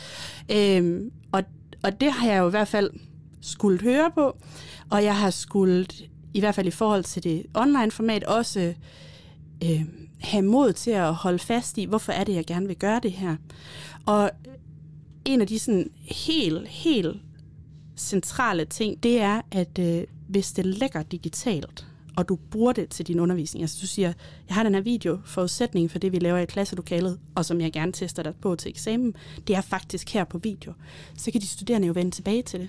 Øhm, 0.53 1.11
og, 1.33 1.43
og 1.83 2.01
det 2.01 2.13
har 2.13 2.29
jeg 2.29 2.39
jo 2.39 2.47
i 2.47 2.51
hvert 2.51 2.69
fald 2.69 2.91
skulle 3.41 3.81
høre 3.81 4.11
på, 4.15 4.37
og 4.91 5.05
jeg 5.05 5.17
har 5.17 5.31
skulle, 5.31 5.87
i 6.35 6.41
hvert 6.41 6.55
fald 6.55 6.67
i 6.67 6.71
forhold 6.71 7.05
til 7.05 7.25
det 7.25 7.47
online 7.55 7.91
format, 7.91 8.25
også 8.25 8.75
øh, 9.65 9.83
have 10.21 10.43
mod 10.43 10.73
til 10.73 10.91
at 10.91 11.15
holde 11.15 11.39
fast 11.39 11.79
i, 11.79 11.85
hvorfor 11.85 12.13
er 12.13 12.25
det, 12.25 12.35
jeg 12.35 12.47
gerne 12.47 12.67
vil 12.67 12.77
gøre 12.77 13.01
det 13.03 13.13
her. 13.13 13.37
Og 14.07 14.31
en 15.25 15.41
af 15.41 15.47
de 15.47 15.59
sådan 15.59 15.91
helt, 16.01 16.69
helt 16.69 17.17
centrale 17.97 18.65
ting, 18.65 19.03
det 19.03 19.21
er, 19.21 19.41
at 19.51 19.79
øh, 19.79 20.05
hvis 20.29 20.53
det 20.53 20.67
lægger 20.67 21.03
digitalt, 21.03 21.87
og 22.17 22.29
du 22.29 22.39
bruger 22.51 22.73
det 22.73 22.89
til 22.89 23.07
din 23.07 23.21
undervisning, 23.21 23.63
altså 23.63 23.79
du 23.81 23.87
siger, 23.87 24.13
jeg 24.49 24.55
har 24.55 24.63
den 24.63 24.75
her 24.75 24.81
video, 24.81 25.19
forudsætning 25.25 25.91
for 25.91 25.99
det, 25.99 26.13
vi 26.13 26.19
laver 26.19 26.39
i 26.39 26.47
klasselokalet, 26.47 27.19
og 27.35 27.45
som 27.45 27.61
jeg 27.61 27.73
gerne 27.73 27.93
tester 27.93 28.23
dig 28.23 28.35
på 28.43 28.55
til 28.55 28.69
eksamen, 28.69 29.15
det 29.47 29.57
er 29.57 29.61
faktisk 29.61 30.13
her 30.13 30.25
på 30.25 30.39
video. 30.39 30.73
Så 31.17 31.31
kan 31.31 31.41
de 31.41 31.47
studerende 31.47 31.87
jo 31.87 31.93
vende 31.93 32.11
tilbage 32.11 32.43
til 32.43 32.61
det. 32.61 32.69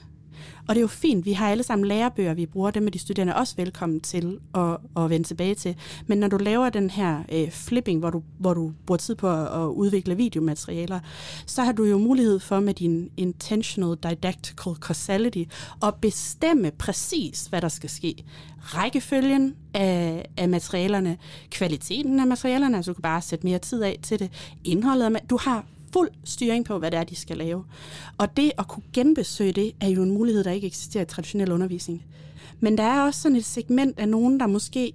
Og 0.67 0.75
det 0.75 0.77
er 0.77 0.81
jo 0.81 0.87
fint, 0.87 1.25
vi 1.25 1.33
har 1.33 1.49
alle 1.49 1.63
sammen 1.63 1.87
lærebøger, 1.87 2.33
vi 2.33 2.45
bruger, 2.45 2.71
dem 2.71 2.87
er 2.87 2.91
de 2.91 2.99
studerende 2.99 3.35
også 3.35 3.55
velkommen 3.57 3.99
til 3.99 4.39
at, 4.55 4.77
at 4.97 5.09
vende 5.09 5.27
tilbage 5.27 5.55
til. 5.55 5.75
Men 6.07 6.17
når 6.17 6.27
du 6.27 6.37
laver 6.37 6.69
den 6.69 6.89
her 6.89 7.23
øh, 7.31 7.51
flipping, 7.51 7.99
hvor 7.99 8.09
du, 8.09 8.23
hvor 8.39 8.53
du 8.53 8.71
bruger 8.85 8.97
tid 8.97 9.15
på 9.15 9.29
at, 9.29 9.61
at 9.61 9.67
udvikle 9.67 10.15
videomaterialer, 10.15 10.99
så 11.45 11.63
har 11.63 11.71
du 11.71 11.83
jo 11.83 11.97
mulighed 11.97 12.39
for 12.39 12.59
med 12.59 12.73
din 12.73 13.09
intentional 13.17 13.95
didactical 14.03 14.73
causality 14.75 15.43
at 15.83 15.95
bestemme 15.95 16.71
præcis, 16.71 17.45
hvad 17.45 17.61
der 17.61 17.69
skal 17.69 17.89
ske. 17.89 18.23
Rækkefølgen 18.61 19.55
af, 19.73 20.25
af 20.37 20.49
materialerne, 20.49 21.17
kvaliteten 21.49 22.19
af 22.19 22.27
materialerne, 22.27 22.77
altså 22.77 22.91
du 22.91 22.93
kan 22.93 23.01
bare 23.01 23.21
sætte 23.21 23.45
mere 23.45 23.59
tid 23.59 23.83
af 23.83 23.99
til 24.03 24.19
det, 24.19 24.31
indholdet 24.63 25.15
af, 25.15 25.21
du 25.29 25.37
har 25.41 25.65
fuld 25.93 26.09
styring 26.23 26.65
på, 26.65 26.77
hvad 26.77 26.91
det 26.91 26.99
er, 26.99 27.03
de 27.03 27.15
skal 27.15 27.37
lave. 27.37 27.63
Og 28.17 28.37
det 28.37 28.51
at 28.57 28.67
kunne 28.67 28.83
genbesøge 28.93 29.51
det, 29.51 29.71
er 29.81 29.87
jo 29.87 30.03
en 30.03 30.11
mulighed, 30.11 30.43
der 30.43 30.51
ikke 30.51 30.67
eksisterer 30.67 31.03
i 31.03 31.07
traditionel 31.07 31.51
undervisning. 31.51 32.05
Men 32.59 32.77
der 32.77 32.83
er 32.83 33.01
også 33.01 33.21
sådan 33.21 33.35
et 33.35 33.45
segment 33.45 33.99
af 33.99 34.09
nogen, 34.09 34.39
der 34.39 34.47
måske 34.47 34.93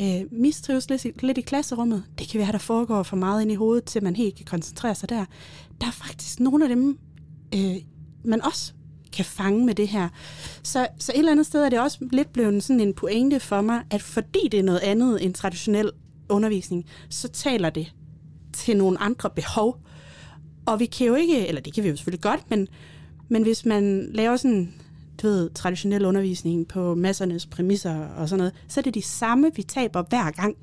øh, 0.00 0.20
mistrives 0.30 0.90
lidt, 0.90 1.22
lidt 1.22 1.38
i 1.38 1.40
klasserummet. 1.40 2.04
Det 2.18 2.28
kan 2.28 2.40
være, 2.40 2.52
der 2.52 2.58
foregår 2.58 3.02
for 3.02 3.16
meget 3.16 3.42
ind 3.42 3.52
i 3.52 3.54
hovedet, 3.54 3.84
til 3.84 4.02
man 4.02 4.16
helt 4.16 4.36
kan 4.36 4.44
koncentrere 4.44 4.94
sig 4.94 5.08
der. 5.08 5.24
Der 5.80 5.86
er 5.86 5.90
faktisk 5.90 6.40
nogle 6.40 6.64
af 6.64 6.68
dem, 6.68 6.98
øh, 7.54 7.76
man 8.24 8.44
også 8.44 8.72
kan 9.12 9.24
fange 9.24 9.66
med 9.66 9.74
det 9.74 9.88
her. 9.88 10.08
Så, 10.62 10.88
så 10.98 11.12
et 11.12 11.18
eller 11.18 11.32
andet 11.32 11.46
sted 11.46 11.64
er 11.64 11.68
det 11.68 11.80
også 11.80 11.98
lidt 12.12 12.32
blevet 12.32 12.62
sådan 12.62 12.80
en 12.80 12.94
pointe 12.94 13.40
for 13.40 13.60
mig, 13.60 13.82
at 13.90 14.02
fordi 14.02 14.48
det 14.52 14.60
er 14.60 14.64
noget 14.64 14.80
andet 14.80 15.24
end 15.24 15.34
traditionel 15.34 15.90
undervisning, 16.28 16.84
så 17.10 17.28
taler 17.28 17.70
det 17.70 17.92
til 18.52 18.76
nogle 18.76 19.00
andre 19.00 19.30
behov, 19.30 19.83
og 20.66 20.80
vi 20.80 20.86
kan 20.86 21.06
jo 21.06 21.14
ikke, 21.14 21.48
eller 21.48 21.60
det 21.60 21.74
kan 21.74 21.84
vi 21.84 21.88
jo 21.88 21.96
selvfølgelig 21.96 22.22
godt, 22.22 22.50
men, 22.50 22.68
men 23.28 23.42
hvis 23.42 23.64
man 23.64 24.08
laver 24.12 24.36
sådan, 24.36 24.74
du 25.22 25.26
ved, 25.26 25.50
traditionel 25.50 26.04
undervisning 26.04 26.68
på 26.68 26.94
massernes 26.94 27.46
præmisser 27.46 28.06
og 28.06 28.28
sådan 28.28 28.38
noget, 28.38 28.52
så 28.68 28.80
er 28.80 28.82
det 28.82 28.94
de 28.94 29.02
samme, 29.02 29.50
vi 29.56 29.62
taber 29.62 30.02
hver 30.08 30.30
gang. 30.30 30.56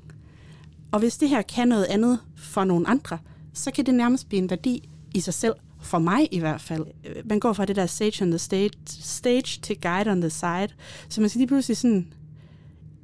Og 0.92 1.00
hvis 1.00 1.16
det 1.16 1.28
her 1.28 1.42
kan 1.42 1.68
noget 1.68 1.84
andet 1.84 2.18
for 2.36 2.64
nogle 2.64 2.88
andre, 2.88 3.18
så 3.54 3.70
kan 3.70 3.86
det 3.86 3.94
nærmest 3.94 4.28
blive 4.28 4.42
en 4.42 4.50
værdi 4.50 4.88
i 5.14 5.20
sig 5.20 5.34
selv, 5.34 5.54
for 5.80 5.98
mig 5.98 6.28
i 6.30 6.38
hvert 6.38 6.60
fald. 6.60 6.86
Man 7.24 7.40
går 7.40 7.52
fra 7.52 7.64
det 7.64 7.76
der 7.76 7.86
stage 7.86 8.24
on 8.24 8.30
the 8.30 8.38
stage, 8.38 8.70
stage 8.86 9.60
til 9.62 9.80
guide 9.80 10.10
on 10.10 10.20
the 10.20 10.30
side, 10.30 10.68
så 11.08 11.20
man 11.20 11.30
skal 11.30 11.38
lige 11.38 11.48
pludselig 11.48 11.76
sådan 11.76 12.12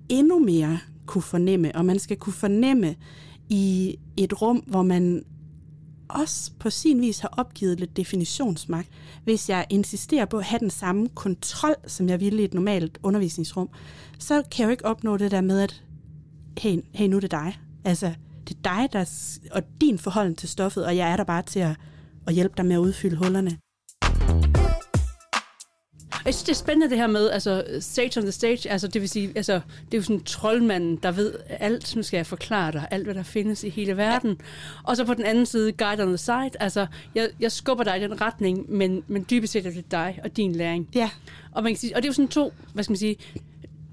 endnu 0.09 0.39
mere 0.39 0.79
kunne 1.07 1.23
fornemme, 1.23 1.75
og 1.75 1.85
man 1.85 1.99
skal 1.99 2.17
kunne 2.17 2.33
fornemme 2.33 2.95
i 3.49 3.97
et 4.17 4.43
rum, 4.43 4.57
hvor 4.57 4.83
man 4.83 5.25
også 6.09 6.51
på 6.59 6.71
sin 6.71 7.01
vis 7.01 7.19
har 7.19 7.35
opgivet 7.37 7.81
lidt 7.81 7.97
definitionsmagt. 7.97 8.89
Hvis 9.25 9.49
jeg 9.49 9.67
insisterer 9.71 10.25
på 10.25 10.39
at 10.39 10.45
have 10.45 10.61
den 10.61 10.71
samme 10.71 11.09
kontrol, 11.09 11.75
som 11.87 12.09
jeg 12.09 12.21
ville 12.21 12.43
i 12.43 12.45
et 12.45 12.55
normalt 12.55 12.99
undervisningsrum, 13.03 13.69
så 14.19 14.43
kan 14.51 14.63
jeg 14.63 14.67
jo 14.67 14.71
ikke 14.71 14.85
opnå 14.85 15.17
det 15.17 15.31
der 15.31 15.41
med, 15.41 15.61
at 15.61 15.83
hey, 16.59 16.81
hey 16.95 17.09
nu 17.09 17.17
er 17.17 17.21
det 17.21 17.31
dig. 17.31 17.61
Altså, 17.85 18.15
det 18.49 18.57
er 18.57 18.61
dig, 18.63 18.93
der, 18.93 19.05
og 19.51 19.63
din 19.81 19.99
forhold 19.99 20.35
til 20.35 20.49
stoffet, 20.49 20.87
og 20.87 20.97
jeg 20.97 21.13
er 21.13 21.17
der 21.17 21.25
bare 21.25 21.43
til 21.43 21.61
at, 21.61 21.77
at 22.27 22.35
hjælpe 22.35 22.55
dig 22.57 22.67
med 22.67 22.77
at 22.77 22.81
udfylde 22.81 23.17
hullerne. 23.17 23.59
Jeg 26.29 26.35
synes, 26.35 26.45
det 26.45 26.53
er 26.53 26.57
spændende 26.57 26.91
det 26.91 26.99
her 26.99 27.07
med, 27.07 27.31
altså 27.31 27.65
stage 27.81 28.21
on 28.21 28.23
the 28.23 28.33
stage, 28.33 28.71
altså 28.71 28.89
det 28.89 29.01
vil 29.01 29.09
sige, 29.09 29.33
altså 29.37 29.53
det 29.85 29.95
er 29.95 29.99
jo 29.99 30.03
sådan 30.03 30.25
troldmanden, 30.25 30.97
der 30.97 31.13
ved 31.13 31.35
alt, 31.49 31.97
nu 31.97 32.03
skal 32.03 32.19
jeg 32.19 32.27
forklare 32.27 32.73
dig, 32.73 32.89
alt 32.91 33.05
hvad 33.05 33.15
der 33.15 33.23
findes 33.23 33.65
i 33.65 33.69
hele 33.69 33.97
verden. 33.97 34.41
Og 34.83 34.97
så 34.97 35.05
på 35.05 35.15
den 35.15 35.25
anden 35.25 35.47
side, 35.47 35.73
guide 35.73 36.03
on 36.03 36.09
the 36.09 36.19
side, 36.19 36.51
altså 36.61 36.87
jeg, 37.15 37.29
jeg 37.41 37.53
skubber 37.53 37.85
dig 37.85 37.99
i 37.99 38.03
den 38.03 38.21
retning, 38.21 38.73
men, 38.73 39.03
men 39.07 39.27
dybest 39.31 39.53
set 39.53 39.67
er 39.67 39.71
det 39.71 39.91
dig 39.91 40.21
og 40.25 40.37
din 40.37 40.53
læring. 40.53 40.89
Ja. 40.95 41.11
Og, 41.53 41.63
man 41.63 41.73
kan 41.73 41.79
sige, 41.79 41.97
og 41.97 42.03
det 42.03 42.09
er 42.09 42.11
jo 42.11 42.15
sådan 42.15 42.29
to, 42.29 42.53
hvad 42.73 42.85
skal 42.85 42.93
man 42.93 42.99
sige, 42.99 43.17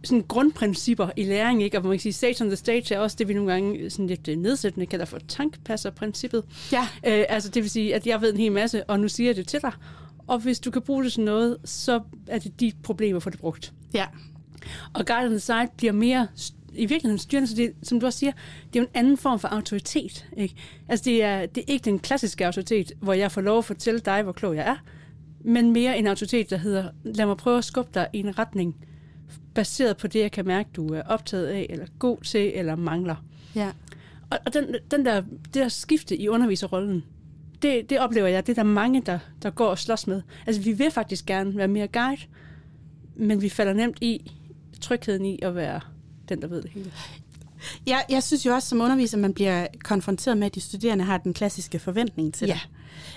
sådan 0.04 0.26
grundprincipper 0.28 1.10
i 1.16 1.24
læring, 1.24 1.64
ikke? 1.64 1.78
Og 1.78 1.84
man 1.84 1.92
kan 1.92 2.00
sige, 2.00 2.14
stage 2.14 2.44
on 2.44 2.50
the 2.50 2.56
stage 2.56 2.96
er 2.96 3.00
også 3.00 3.16
det, 3.20 3.28
vi 3.28 3.34
nogle 3.34 3.52
gange 3.52 3.90
sådan 3.90 4.08
lidt 4.08 4.28
øh, 4.28 4.36
nedsættende 4.36 4.86
kalder 4.86 5.06
for 5.06 5.20
tankpasser-princippet. 5.28 6.44
Ja. 6.72 6.88
Øh, 7.08 7.26
altså 7.30 7.50
det 7.50 7.64
vil 7.64 7.70
sige, 7.70 7.96
at 7.96 8.08
jeg 8.08 8.22
ved 8.22 8.34
en 8.34 8.40
hel 8.40 8.52
masse, 8.52 8.84
og 8.84 9.00
nu 9.00 9.08
siger 9.08 9.28
jeg 9.30 9.36
det 9.36 9.48
til 9.48 9.62
dig, 9.62 9.72
Og 10.28 10.40
hvis 10.40 10.60
du 10.60 10.72
kan 10.72 10.82
bruge 10.82 11.04
det 11.04 11.12
sådan 11.12 11.26
noget, 11.26 11.58
så 11.66 12.02
er 12.28 12.40
det 12.40 12.60
de 12.60 12.72
problemer 12.84 13.20
for 13.20 13.30
det 13.30 13.40
brugt. 13.40 13.74
Ja. 13.94 14.06
Og 14.94 15.06
Guided 15.06 15.40
Site 15.40 15.70
bliver 15.78 15.94
mere 15.94 16.28
i 16.74 16.86
virkeligheden 16.86 17.18
styrende, 17.18 17.48
så 17.48 17.56
det, 17.56 17.74
som 17.84 18.00
du 18.00 18.06
også 18.06 18.20
siger, 18.20 18.32
det 18.74 18.80
er 18.80 18.84
jo 18.84 18.84
en 18.84 18.92
anden 18.94 19.18
form 19.18 19.40
for 19.40 19.48
autoritet. 19.48 20.28
Ikke? 20.38 20.56
Altså 20.88 21.04
det 21.04 21.24
er, 21.24 21.46
det 21.46 21.62
er 21.68 21.74
ikke 21.74 21.86
den 21.86 22.00
klassiske 22.00 22.46
autoritet, 22.46 22.92
hvor 23.00 23.14
jeg 23.14 23.32
får 23.32 23.42
lov 23.42 23.58
at 23.58 23.66
fortælle 23.66 24.00
dig, 24.00 24.24
hvor 24.24 24.32
klog 24.32 24.56
jeg 24.56 24.68
er, 24.68 24.76
men 25.42 25.74
mere 25.74 25.98
en 25.98 26.08
autoritet, 26.08 26.50
der 26.50 26.58
hedder, 26.58 26.90
lad 27.04 27.26
mig 27.26 27.38
prøve 27.38 27.58
at 27.58 27.66
skubbe 27.66 27.92
dig 27.94 28.08
i 28.14 28.20
en 28.20 28.40
retning, 28.40 28.76
baseret 29.54 29.98
på 29.98 30.08
det, 30.08 30.20
jeg 30.20 30.32
kan 30.32 30.46
mærke, 30.46 30.70
du 30.76 30.88
er 30.88 31.02
optaget 31.02 31.48
af, 31.48 31.68
eller 31.70 31.86
god 32.00 32.18
til, 32.18 32.52
eller 32.56 32.76
mangler. 32.76 33.16
Ja. 33.56 33.72
Og, 34.30 34.38
og 34.46 34.54
den, 34.54 34.76
den 34.92 35.06
der, 35.06 35.22
det 35.22 35.54
der 35.54 35.68
skifte 35.68 36.18
i 36.18 36.30
underviserrollen, 36.30 37.04
det, 37.66 37.90
det 37.90 38.00
oplever 38.00 38.28
jeg, 38.28 38.48
det 38.48 38.58
er 38.58 38.64
der 38.64 38.70
mange, 38.70 39.02
der, 39.02 39.20
der 39.42 39.50
går 39.50 39.68
og 39.68 39.80
slås 39.80 40.08
med. 40.08 40.22
Altså 40.48 40.62
vi 40.62 40.72
vil 40.72 40.92
faktisk 40.92 41.26
gerne 41.26 41.58
være 41.58 41.68
mere 41.68 41.88
guide, 41.88 42.22
men 43.16 43.42
vi 43.42 43.50
falder 43.50 43.74
nemt 43.74 43.98
i 44.02 44.32
trygheden 44.82 45.26
i 45.26 45.40
at 45.42 45.56
være 45.56 45.80
den, 46.30 46.42
der 46.42 46.48
ved 46.48 46.62
det 46.62 46.72
hele. 46.72 46.92
Ja, 47.88 47.98
jeg 48.10 48.24
synes 48.24 48.46
jo 48.46 48.54
også 48.54 48.70
som 48.70 48.82
underviser, 48.82 49.18
man 49.18 49.34
bliver 49.34 49.68
konfronteret 49.84 50.38
med, 50.38 50.46
at 50.48 50.56
de 50.56 50.62
studerende 50.62 51.04
har 51.04 51.18
den 51.18 51.34
klassiske 51.34 51.80
forventning 51.80 52.34
til 52.34 52.48
Ja. 52.48 52.54
det. 52.54 52.70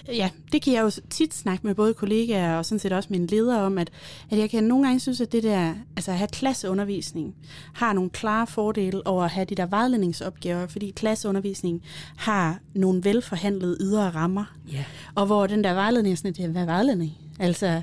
Ja, 0.08 0.30
det 0.52 0.62
kan 0.62 0.72
jeg 0.72 0.82
jo 0.82 0.90
tit 1.10 1.34
snakke 1.34 1.66
med 1.66 1.74
både 1.74 1.94
kollegaer 1.94 2.56
og 2.56 2.64
sådan 2.64 2.78
set 2.78 2.92
også 2.92 3.08
mine 3.10 3.26
ledere 3.26 3.62
om, 3.62 3.78
at, 3.78 3.90
at 4.30 4.38
jeg 4.38 4.50
kan 4.50 4.64
nogle 4.64 4.86
gange 4.86 5.00
synes, 5.00 5.20
at 5.20 5.32
det 5.32 5.42
der, 5.42 5.74
altså 5.96 6.10
at 6.10 6.18
have 6.18 6.28
klasseundervisning, 6.28 7.34
har 7.74 7.92
nogle 7.92 8.10
klare 8.10 8.46
fordele 8.46 9.06
over 9.06 9.24
at 9.24 9.30
have 9.30 9.44
de 9.44 9.54
der 9.54 9.66
vejledningsopgaver, 9.66 10.66
fordi 10.66 10.90
klasseundervisning 10.90 11.82
har 12.16 12.58
nogle 12.74 13.04
velforhandlede 13.04 13.76
ydre 13.80 14.10
rammer. 14.10 14.44
Ja. 14.72 14.84
Og 15.14 15.26
hvor 15.26 15.46
den 15.46 15.64
der 15.64 15.74
vejledning 15.74 16.12
er 16.12 16.16
sådan, 16.16 16.50
hvad 16.50 16.62
er 16.62 16.66
vejledning? 16.66 17.12
Altså, 17.38 17.82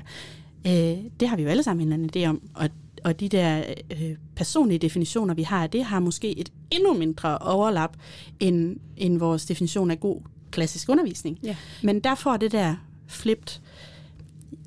øh, 0.66 0.96
det 1.20 1.28
har 1.28 1.36
vi 1.36 1.42
jo 1.42 1.48
alle 1.48 1.62
sammen 1.62 1.92
en 1.92 2.10
idé 2.16 2.26
om, 2.28 2.42
og 2.54 2.70
og 3.06 3.20
de 3.20 3.28
der 3.28 3.64
øh, 3.92 4.16
personlige 4.36 4.78
definitioner, 4.78 5.34
vi 5.34 5.42
har, 5.42 5.66
det 5.66 5.84
har 5.84 6.00
måske 6.00 6.38
et 6.38 6.52
endnu 6.70 6.94
mindre 6.94 7.38
overlap 7.38 7.96
end, 8.40 8.76
end 8.96 9.18
vores 9.18 9.46
definition 9.46 9.90
af 9.90 10.00
god 10.00 10.20
klassisk 10.56 10.88
undervisning. 10.88 11.38
Ja. 11.42 11.56
Men 11.82 12.00
der 12.00 12.14
får 12.14 12.36
det 12.36 12.52
der 12.52 12.74
flipped 13.06 13.60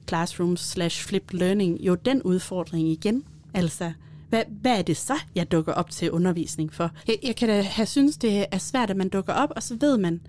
classroom 0.08 0.58
slash 0.58 1.05
flipped 1.05 1.39
learning 1.39 1.81
jo 1.81 1.96
den 1.96 2.22
udfordring 2.22 2.88
igen. 2.88 3.24
Altså, 3.53 3.91
hvad, 4.29 4.43
hvad 4.62 4.77
er 4.77 4.81
det 4.81 4.98
så, 4.98 5.13
jeg 5.36 5.51
dukker 5.51 5.74
op 5.74 5.89
til 5.89 6.12
undervisning 6.12 6.74
for? 6.74 6.91
Jeg, 7.08 7.17
jeg 7.24 7.36
kan 7.36 7.50
da 7.50 7.62
have 7.62 7.86
synes, 7.86 8.17
det 8.17 8.46
er 8.51 8.58
svært, 8.58 8.89
at 8.89 8.98
man 8.98 9.10
dukker 9.10 9.34
op, 9.34 9.50
og 9.55 9.63
så 9.63 9.77
ved 9.79 9.98
man, 9.98 10.22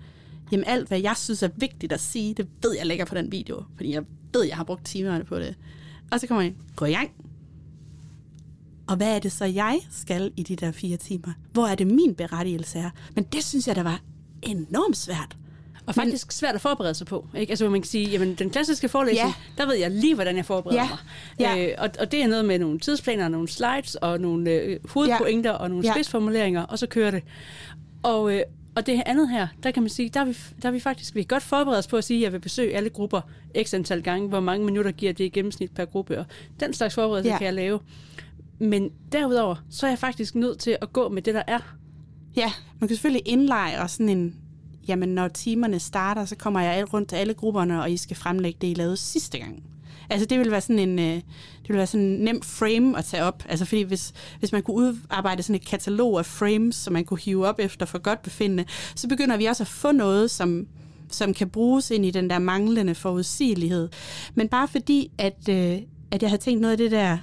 jamen 0.51 0.65
alt, 0.67 0.87
hvad 0.87 0.99
jeg 0.99 1.17
synes 1.17 1.43
er 1.43 1.49
vigtigt 1.57 1.93
at 1.93 1.99
sige, 2.01 2.33
det 2.33 2.47
ved 2.61 2.75
jeg 2.77 2.85
lægger 2.85 3.05
på 3.05 3.15
den 3.15 3.31
video, 3.31 3.63
fordi 3.75 3.93
jeg 3.93 4.03
ved, 4.33 4.43
jeg 4.43 4.57
har 4.57 4.63
brugt 4.63 4.85
timerne 4.85 5.23
på 5.23 5.39
det. 5.39 5.55
Og 6.11 6.19
så 6.19 6.27
kommer 6.27 6.41
jeg, 6.41 6.53
gå 6.75 6.85
i 6.85 6.91
gang. 6.91 7.11
Og 8.87 8.95
hvad 8.97 9.15
er 9.15 9.19
det 9.19 9.31
så, 9.31 9.45
jeg 9.45 9.79
skal 9.91 10.31
i 10.37 10.43
de 10.43 10.55
der 10.55 10.71
fire 10.71 10.97
timer? 10.97 11.33
Hvor 11.51 11.67
er 11.67 11.75
det 11.75 11.87
min 11.87 12.15
berettigelse 12.15 12.79
er? 12.79 12.89
Men 13.15 13.23
det 13.23 13.43
synes 13.43 13.67
jeg, 13.67 13.75
der 13.75 13.83
var 13.83 14.01
enormt 14.41 14.97
svært. 14.97 15.37
Og 15.85 15.95
faktisk 15.95 16.27
Men, 16.27 16.31
svært 16.31 16.55
at 16.55 16.61
forberede 16.61 16.93
sig 16.93 17.07
på. 17.07 17.27
Ikke? 17.37 17.51
Altså, 17.51 17.69
man 17.69 17.81
kan 17.81 17.87
sige, 17.89 18.09
jamen 18.09 18.35
den 18.35 18.49
klassiske 18.49 18.89
forelæsning, 18.89 19.33
Ja. 19.57 19.61
der 19.63 19.65
ved 19.69 19.75
jeg 19.75 19.91
lige, 19.91 20.15
hvordan 20.15 20.35
jeg 20.37 20.45
forbereder 20.45 20.81
Ja. 20.81 20.87
mig. 20.89 21.57
Ja. 21.57 21.67
Øh, 21.67 21.75
og, 21.77 21.89
og 21.99 22.11
det 22.11 22.23
er 22.23 22.27
noget 22.27 22.45
med 22.45 22.59
nogle 22.59 22.79
tidsplaner, 22.79 23.27
nogle 23.27 23.47
slides, 23.47 23.95
og 23.95 24.19
nogle 24.19 24.51
øh, 24.51 24.79
hovedpointer, 24.89 25.51
og 25.51 25.69
nogle 25.69 25.85
Ja. 25.87 25.93
spidsformuleringer, 25.93 26.61
og 26.63 26.79
så 26.79 26.87
kører 26.87 27.11
det. 27.11 27.23
Og, 28.03 28.33
øh, 28.35 28.41
og 28.75 28.85
det 28.85 29.01
andet 29.05 29.29
her, 29.29 29.47
der 29.63 29.71
kan 29.71 29.83
man 29.83 29.89
sige, 29.89 30.09
der 30.09 30.19
er 30.19 30.25
vi, 30.25 30.37
der 30.61 30.67
er 30.67 30.71
vi 30.71 30.79
faktisk 30.79 31.15
vi 31.15 31.21
kan 31.21 31.27
godt 31.27 31.43
forberede 31.43 31.77
os 31.79 31.87
på 31.87 31.97
at 31.97 32.03
sige, 32.03 32.17
at 32.17 32.23
jeg 32.23 32.33
vil 32.33 32.39
besøge 32.39 32.75
alle 32.75 32.89
grupper 32.89 33.21
x 33.63 33.73
antal 33.73 34.01
gange, 34.01 34.27
hvor 34.29 34.39
mange 34.39 34.65
minutter 34.65 34.91
giver 34.91 35.13
det 35.13 35.23
i 35.23 35.29
gennemsnit 35.29 35.71
per 35.71 35.85
gruppe, 35.85 36.19
og 36.19 36.25
den 36.59 36.73
slags 36.73 36.95
forberedelse 36.95 37.31
Ja. 37.31 37.37
kan 37.37 37.45
jeg 37.45 37.53
lave. 37.53 37.79
Men 38.59 38.89
derudover, 39.11 39.55
så 39.69 39.85
er 39.85 39.91
jeg 39.91 39.99
faktisk 39.99 40.35
nødt 40.35 40.59
til 40.59 40.77
at 40.81 40.93
gå 40.93 41.09
med 41.09 41.21
det, 41.21 41.33
der 41.33 41.43
er. 41.47 41.59
Ja, 42.35 42.51
man 42.79 42.87
kan 42.87 42.95
selvfølgelig 42.97 43.27
indlejre 43.27 43.87
sådan 43.87 44.09
en, 44.09 44.35
jamen 44.87 45.09
når 45.09 45.27
timerne 45.27 45.79
starter, 45.79 46.25
så 46.25 46.35
kommer 46.35 46.61
jeg 46.61 46.73
alt 46.73 46.93
rundt 46.93 47.09
til 47.09 47.15
alle 47.15 47.33
grupperne, 47.33 47.81
og 47.81 47.91
I 47.91 47.97
skal 47.97 48.15
fremlægge 48.15 48.57
det, 48.61 48.67
I 48.67 48.73
lavede 48.73 48.97
sidste 48.97 49.39
gang. 49.39 49.63
Altså 50.09 50.25
det 50.25 50.39
vil 50.39 50.51
være 50.51 50.61
sådan 50.61 50.79
en, 50.79 50.99
øh, 50.99 51.15
det 51.61 51.69
vil 51.69 51.77
være 51.77 51.87
sådan 51.87 52.05
en 52.05 52.19
nem 52.19 52.41
frame 52.41 52.97
at 52.97 53.05
tage 53.05 53.23
op. 53.23 53.43
Altså 53.49 53.65
fordi 53.65 53.81
hvis, 53.81 54.13
hvis 54.39 54.51
man 54.51 54.63
kunne 54.63 54.75
udarbejde 54.75 55.43
sådan 55.43 55.55
et 55.55 55.67
katalog 55.67 56.19
af 56.19 56.25
frames, 56.25 56.75
som 56.75 56.93
man 56.93 57.05
kunne 57.05 57.19
hive 57.19 57.47
op 57.47 57.59
efter 57.59 57.85
for 57.85 57.97
godt 57.97 58.21
befindende, 58.21 58.65
så 58.95 59.07
begynder 59.07 59.37
vi 59.37 59.45
også 59.45 59.63
at 59.63 59.67
få 59.67 59.91
noget, 59.91 60.31
som, 60.31 60.67
som 61.09 61.33
kan 61.33 61.49
bruges 61.49 61.91
ind 61.91 62.05
i 62.05 62.11
den 62.11 62.29
der 62.29 62.39
manglende 62.39 62.95
forudsigelighed. 62.95 63.89
Men 64.35 64.49
bare 64.49 64.67
fordi, 64.67 65.11
at, 65.17 65.49
øh, 65.49 65.77
at 66.11 66.21
jeg 66.21 66.29
havde 66.29 66.41
tænkt 66.41 66.61
noget 66.61 66.71
af 66.71 66.77
det 66.77 66.91
der 66.91 67.17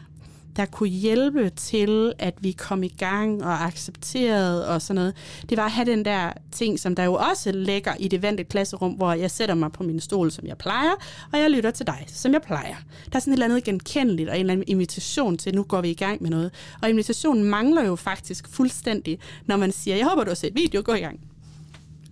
der 0.59 0.67
kunne 0.67 0.89
hjælpe 0.89 1.51
til, 1.51 2.13
at 2.19 2.35
vi 2.41 2.53
kom 2.53 2.83
i 2.83 2.89
gang 2.89 3.45
og 3.45 3.65
accepterede 3.65 4.69
og 4.69 4.83
sådan 4.83 4.95
noget, 4.95 5.15
det 5.49 5.57
var 5.57 5.65
at 5.65 5.71
have 5.71 5.91
den 5.91 6.05
der 6.05 6.33
ting, 6.53 6.81
som 6.81 6.95
der 6.95 7.05
jo 7.05 7.15
også 7.15 7.53
ligger 7.53 7.95
i 7.99 8.09
det 8.09 8.23
vante 8.23 8.45
klasserum, 8.45 8.93
hvor 8.93 9.13
jeg 9.13 9.31
sætter 9.31 9.55
mig 9.55 9.73
på 9.73 9.83
min 9.83 10.01
stol, 10.01 10.31
som 10.31 10.47
jeg 10.47 10.59
plejer, 10.59 10.93
og 11.33 11.39
jeg 11.39 11.51
lytter 11.51 11.71
til 11.71 11.87
dig, 11.87 12.05
som 12.07 12.33
jeg 12.33 12.43
plejer. 12.43 12.77
Der 13.13 13.17
er 13.17 13.21
sådan 13.21 13.33
et 13.33 13.37
eller 13.37 13.47
andet 13.47 13.65
genkendeligt 13.65 14.29
og 14.29 14.35
en 14.35 14.41
eller 14.41 14.53
anden 14.53 14.69
invitation 14.69 15.39
til, 15.39 15.55
nu 15.55 15.63
går 15.63 15.81
vi 15.81 15.91
i 15.91 15.95
gang 15.95 16.23
med 16.23 16.31
noget. 16.31 16.51
Og 16.83 16.91
invitationen 16.91 17.45
mangler 17.45 17.85
jo 17.85 17.97
faktisk 17.97 18.49
fuldstændig, 18.49 19.19
når 19.47 19.57
man 19.57 19.73
siger, 19.73 19.97
jeg 19.97 20.07
håber, 20.07 20.25
du 20.25 20.31
har 20.31 20.35
set 20.35 20.55
video, 20.55 20.83
gå 20.85 20.95
i 20.95 21.01
gang. 21.01 21.21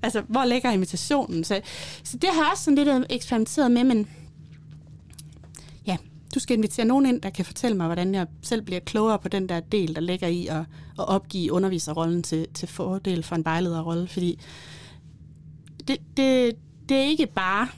Altså, 0.03 0.23
hvor 0.29 0.45
ligger 0.45 0.71
invitationen? 0.71 1.45
Så, 1.45 1.61
så 2.05 2.19
det 2.19 2.29
har 2.33 2.43
jeg 2.43 2.51
også 2.53 2.65
sådan 2.65 2.85
lidt 2.85 3.07
eksperimenteret 3.11 3.71
med, 3.71 3.85
men 3.85 4.09
du 6.37 6.41
skal 6.41 6.57
invitere 6.57 6.87
nogen 6.87 7.07
ind, 7.07 7.21
der 7.21 7.31
kan 7.31 7.45
fortælle 7.45 7.77
mig, 7.77 7.87
hvordan 7.87 8.15
jeg 8.15 8.27
selv 8.43 8.63
bliver 8.63 8.81
klogere 8.81 9.19
på 9.19 9.29
den 9.29 9.49
der 9.49 9.61
del, 9.61 9.95
der 9.95 10.01
ligger 10.01 10.27
i 10.29 10.47
at, 10.47 10.61
at 10.99 11.09
opgive 11.09 11.53
underviserrollen 11.53 12.23
til, 12.23 12.47
til 12.55 12.69
fordel 12.69 13.23
for 13.23 13.37
en 13.37 13.45
vejlederrolle, 13.45 14.09
fordi 14.09 14.41
det, 15.89 15.97
det, 16.17 16.57
det 16.89 16.97
er 16.97 17.03
ikke 17.03 17.27
bare, 17.27 17.69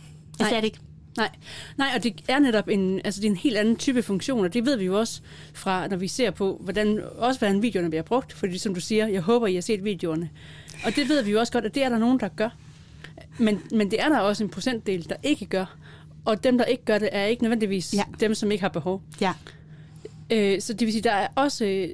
altså 0.40 0.40
Nej. 0.40 0.48
det 0.48 0.56
er 0.56 0.60
det 0.60 0.66
ikke. 0.66 0.78
Nej, 1.16 1.30
nej, 1.76 1.88
og 1.96 2.02
det 2.02 2.22
er 2.28 2.38
netop 2.38 2.68
en, 2.68 3.00
altså 3.04 3.20
det 3.20 3.26
er 3.26 3.30
en 3.30 3.36
helt 3.36 3.56
anden 3.56 3.76
type 3.76 4.02
funktion, 4.02 4.44
og 4.44 4.54
det 4.54 4.66
ved 4.66 4.76
vi 4.76 4.84
jo 4.84 4.98
også 4.98 5.20
fra, 5.54 5.88
når 5.88 5.96
vi 5.96 6.08
ser 6.08 6.30
på, 6.30 6.60
hvordan, 6.60 7.02
også 7.16 7.40
hvordan 7.40 7.62
videoerne 7.62 7.90
bliver 7.90 8.02
brugt, 8.02 8.32
fordi 8.32 8.58
som 8.58 8.74
du 8.74 8.80
siger, 8.80 9.06
jeg 9.06 9.20
håber, 9.20 9.46
I 9.46 9.54
har 9.54 9.60
set 9.60 9.84
videoerne. 9.84 10.30
Og 10.84 10.96
det 10.96 11.08
ved 11.08 11.22
vi 11.22 11.30
jo 11.30 11.38
også 11.38 11.52
godt, 11.52 11.64
at 11.64 11.74
det 11.74 11.82
er 11.82 11.88
der 11.88 11.98
nogen, 11.98 12.20
der 12.20 12.28
gør. 12.28 12.48
Men, 13.38 13.60
men 13.72 13.90
det 13.90 14.00
er 14.00 14.08
der 14.08 14.18
også 14.18 14.44
en 14.44 14.50
procentdel, 14.50 15.08
der 15.08 15.16
ikke 15.22 15.46
gør. 15.46 15.76
Og 16.28 16.44
dem, 16.44 16.58
der 16.58 16.64
ikke 16.64 16.84
gør 16.84 16.98
det, 16.98 17.08
er 17.12 17.24
ikke 17.24 17.42
nødvendigvis 17.42 17.94
Ja. 17.94 18.02
dem, 18.20 18.34
som 18.34 18.50
ikke 18.50 18.62
har 18.62 18.68
behov. 18.68 19.02
Ja, 19.20 19.32
Øh, 20.32 20.60
så 20.60 20.72
det 20.72 20.86
vil 20.86 20.92
sige, 20.92 21.02
der 21.02 21.12
er 21.12 21.28
også, 21.34 21.64
øh, 21.64 21.88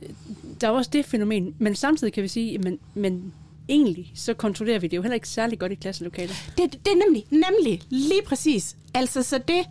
der 0.60 0.66
er 0.66 0.70
også 0.70 0.90
det 0.92 1.04
fænomen, 1.04 1.54
men 1.58 1.74
samtidig 1.74 2.12
kan 2.12 2.22
vi 2.22 2.28
sige, 2.28 2.58
men, 2.58 2.78
men 2.94 3.32
egentlig, 3.68 4.12
så 4.14 4.34
kontrollerer 4.34 4.78
vi 4.78 4.86
det 4.86 4.96
jo 4.96 5.02
heller 5.02 5.14
ikke 5.14 5.28
særlig 5.28 5.58
godt 5.58 5.72
i 5.72 5.74
klasselokalet. 5.74 6.36
det, 6.58 6.72
det 6.72 6.92
er 6.92 7.04
nemlig, 7.06 7.24
nemlig, 7.30 7.82
lige 7.90 8.22
præcis. 8.26 8.76
Altså, 8.94 9.22
så 9.22 9.38
det, 9.48 9.64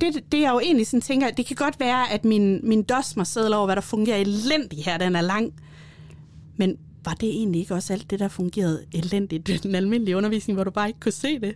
det, 0.00 0.32
det 0.32 0.40
jeg 0.40 0.50
jo 0.52 0.58
egentlig 0.60 0.86
sådan 0.86 1.00
tænker, 1.00 1.30
det 1.30 1.46
kan 1.46 1.56
godt 1.56 1.80
være, 1.80 2.12
at 2.12 2.24
min, 2.24 2.60
min 2.62 2.82
dosmer 2.82 3.24
sædler 3.24 3.56
over, 3.56 3.66
hvad 3.66 3.76
der 3.76 3.82
fungerer 3.82 4.16
elendigt 4.18 4.84
her, 4.84 4.98
den 4.98 5.16
er 5.16 5.20
lang. 5.20 5.54
Men 6.56 6.76
var 7.04 7.14
det 7.14 7.28
egentlig 7.28 7.60
ikke 7.60 7.74
også 7.74 7.92
alt 7.92 8.10
det, 8.10 8.18
der 8.18 8.28
fungerede 8.28 8.84
elendigt 8.94 9.48
i 9.48 9.56
den 9.56 9.74
almindelige 9.74 10.16
undervisning, 10.16 10.54
hvor 10.56 10.64
du 10.64 10.70
bare 10.70 10.88
ikke 10.88 11.00
kunne 11.00 11.12
se 11.12 11.38
det? 11.40 11.54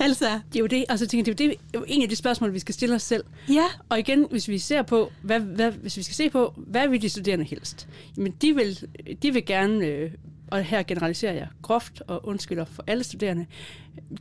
Altså, 0.00 0.24
Det 0.52 0.56
er 0.56 0.60
jo 0.60 0.66
det, 0.66 0.84
altså, 0.88 1.04
jeg 1.04 1.10
tænker, 1.10 1.34
det 1.34 1.40
er 1.40 1.44
jo, 1.44 1.50
det, 1.50 1.58
er 1.74 1.78
jo 1.78 1.84
en 1.88 2.02
af 2.02 2.08
de 2.08 2.16
spørgsmål, 2.16 2.54
vi 2.54 2.58
skal 2.58 2.74
stille 2.74 2.94
os 2.94 3.02
selv. 3.02 3.24
ja, 3.48 3.64
Og 3.88 3.98
igen, 3.98 4.26
hvis 4.30 4.48
vi 4.48 4.58
ser 4.58 4.82
på, 4.82 5.12
hvad, 5.22 5.40
hvad, 5.40 5.72
hvis 5.72 5.96
vi 5.96 6.02
skal 6.02 6.14
se 6.14 6.30
på, 6.30 6.54
hvad 6.56 6.88
vil 6.88 7.02
de 7.02 7.08
studerende 7.08 7.44
helst? 7.44 7.88
Jamen, 8.16 8.32
de 8.42 8.54
vil, 8.54 8.88
de 9.22 9.32
vil 9.32 9.46
gerne, 9.46 9.86
øh, 9.86 10.10
og 10.50 10.62
her 10.62 10.82
generaliserer 10.82 11.32
jeg 11.32 11.48
groft 11.62 12.02
og 12.06 12.26
undskylder 12.28 12.64
for 12.64 12.84
alle 12.86 13.04
studerende, 13.04 13.46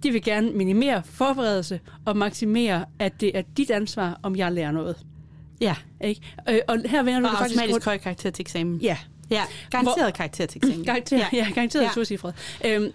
de 0.04 0.12
vil 0.12 0.24
gerne 0.24 0.51
minimere 0.51 1.01
forberedelse 1.06 1.80
og 2.06 2.18
maksimere, 2.18 2.86
at 3.00 3.22
det 3.22 3.38
er 3.38 3.42
dit 3.58 3.72
ansvar, 3.72 4.20
om 4.24 4.36
jeg 4.36 4.51
lærer 4.51 4.72
noget. 4.72 4.96
ja. 5.62 5.75
Ikke? 6.04 6.22
Øh, 6.50 6.60
og 6.68 6.78
her 6.86 7.04
vender 7.04 7.20
du 7.20 7.25
Og 7.25 7.32
det 7.32 7.38
faktisk 7.38 7.60
automatisk 7.62 7.86
høj 7.86 7.98
karakter 7.98 8.30
til 8.30 8.44
eksamen. 8.44 8.78
Ja, 8.82 8.98
Ja, 9.32 9.44
garanteret 9.70 10.13
karakter 10.13 10.46
til 10.46 10.60
eksamen. 10.63 10.86
Garanteret, 10.86 11.25
ja. 11.34 11.38
ja, 11.38 11.51
garanteret 11.54 12.12
Ja. 12.63 12.75
Øhm, 12.75 12.92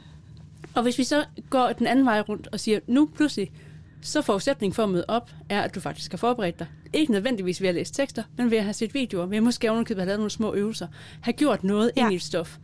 og 0.77 0.83
hvis 0.83 0.99
vi 0.99 1.05
så 1.05 1.25
går 1.51 1.73
den 1.73 1.87
anden 1.87 2.05
vej 2.05 2.21
rundt 2.21 2.49
og 2.53 2.61
siger, 2.61 2.81
nu 2.87 3.11
pludselig, 3.17 3.51
så 4.03 4.23
forudsætningen 4.23 4.75
for 4.75 4.83
at 4.83 4.89
møde 4.89 5.05
op, 5.09 5.31
er, 5.49 5.63
at 5.63 5.75
du 5.75 5.81
faktisk 5.81 6.11
har 6.13 6.19
forberedt 6.19 6.59
dig. 6.59 6.67
Ikke 6.93 7.13
nødvendigvis 7.13 7.61
ved 7.63 7.69
at 7.69 7.75
læse 7.75 7.93
tekster, 7.93 8.23
men 8.39 8.51
ved 8.51 8.59
at 8.59 8.65
have 8.65 8.75
set 8.75 8.95
videoer, 8.95 9.27
ved 9.27 9.37
at 9.37 9.43
måske 9.43 9.71
ovenikøbet 9.71 10.01
have 10.01 10.07
lavet 10.07 10.19
nogle 10.21 10.31
små 10.31 10.55
øvelser, 10.55 10.87
have 11.21 11.33
gjort 11.33 11.65
noget 11.65 11.91
Ja. 11.97 12.03
ind 12.05 12.13
i 12.13 12.17
et 12.17 12.23
stof. 12.23 12.59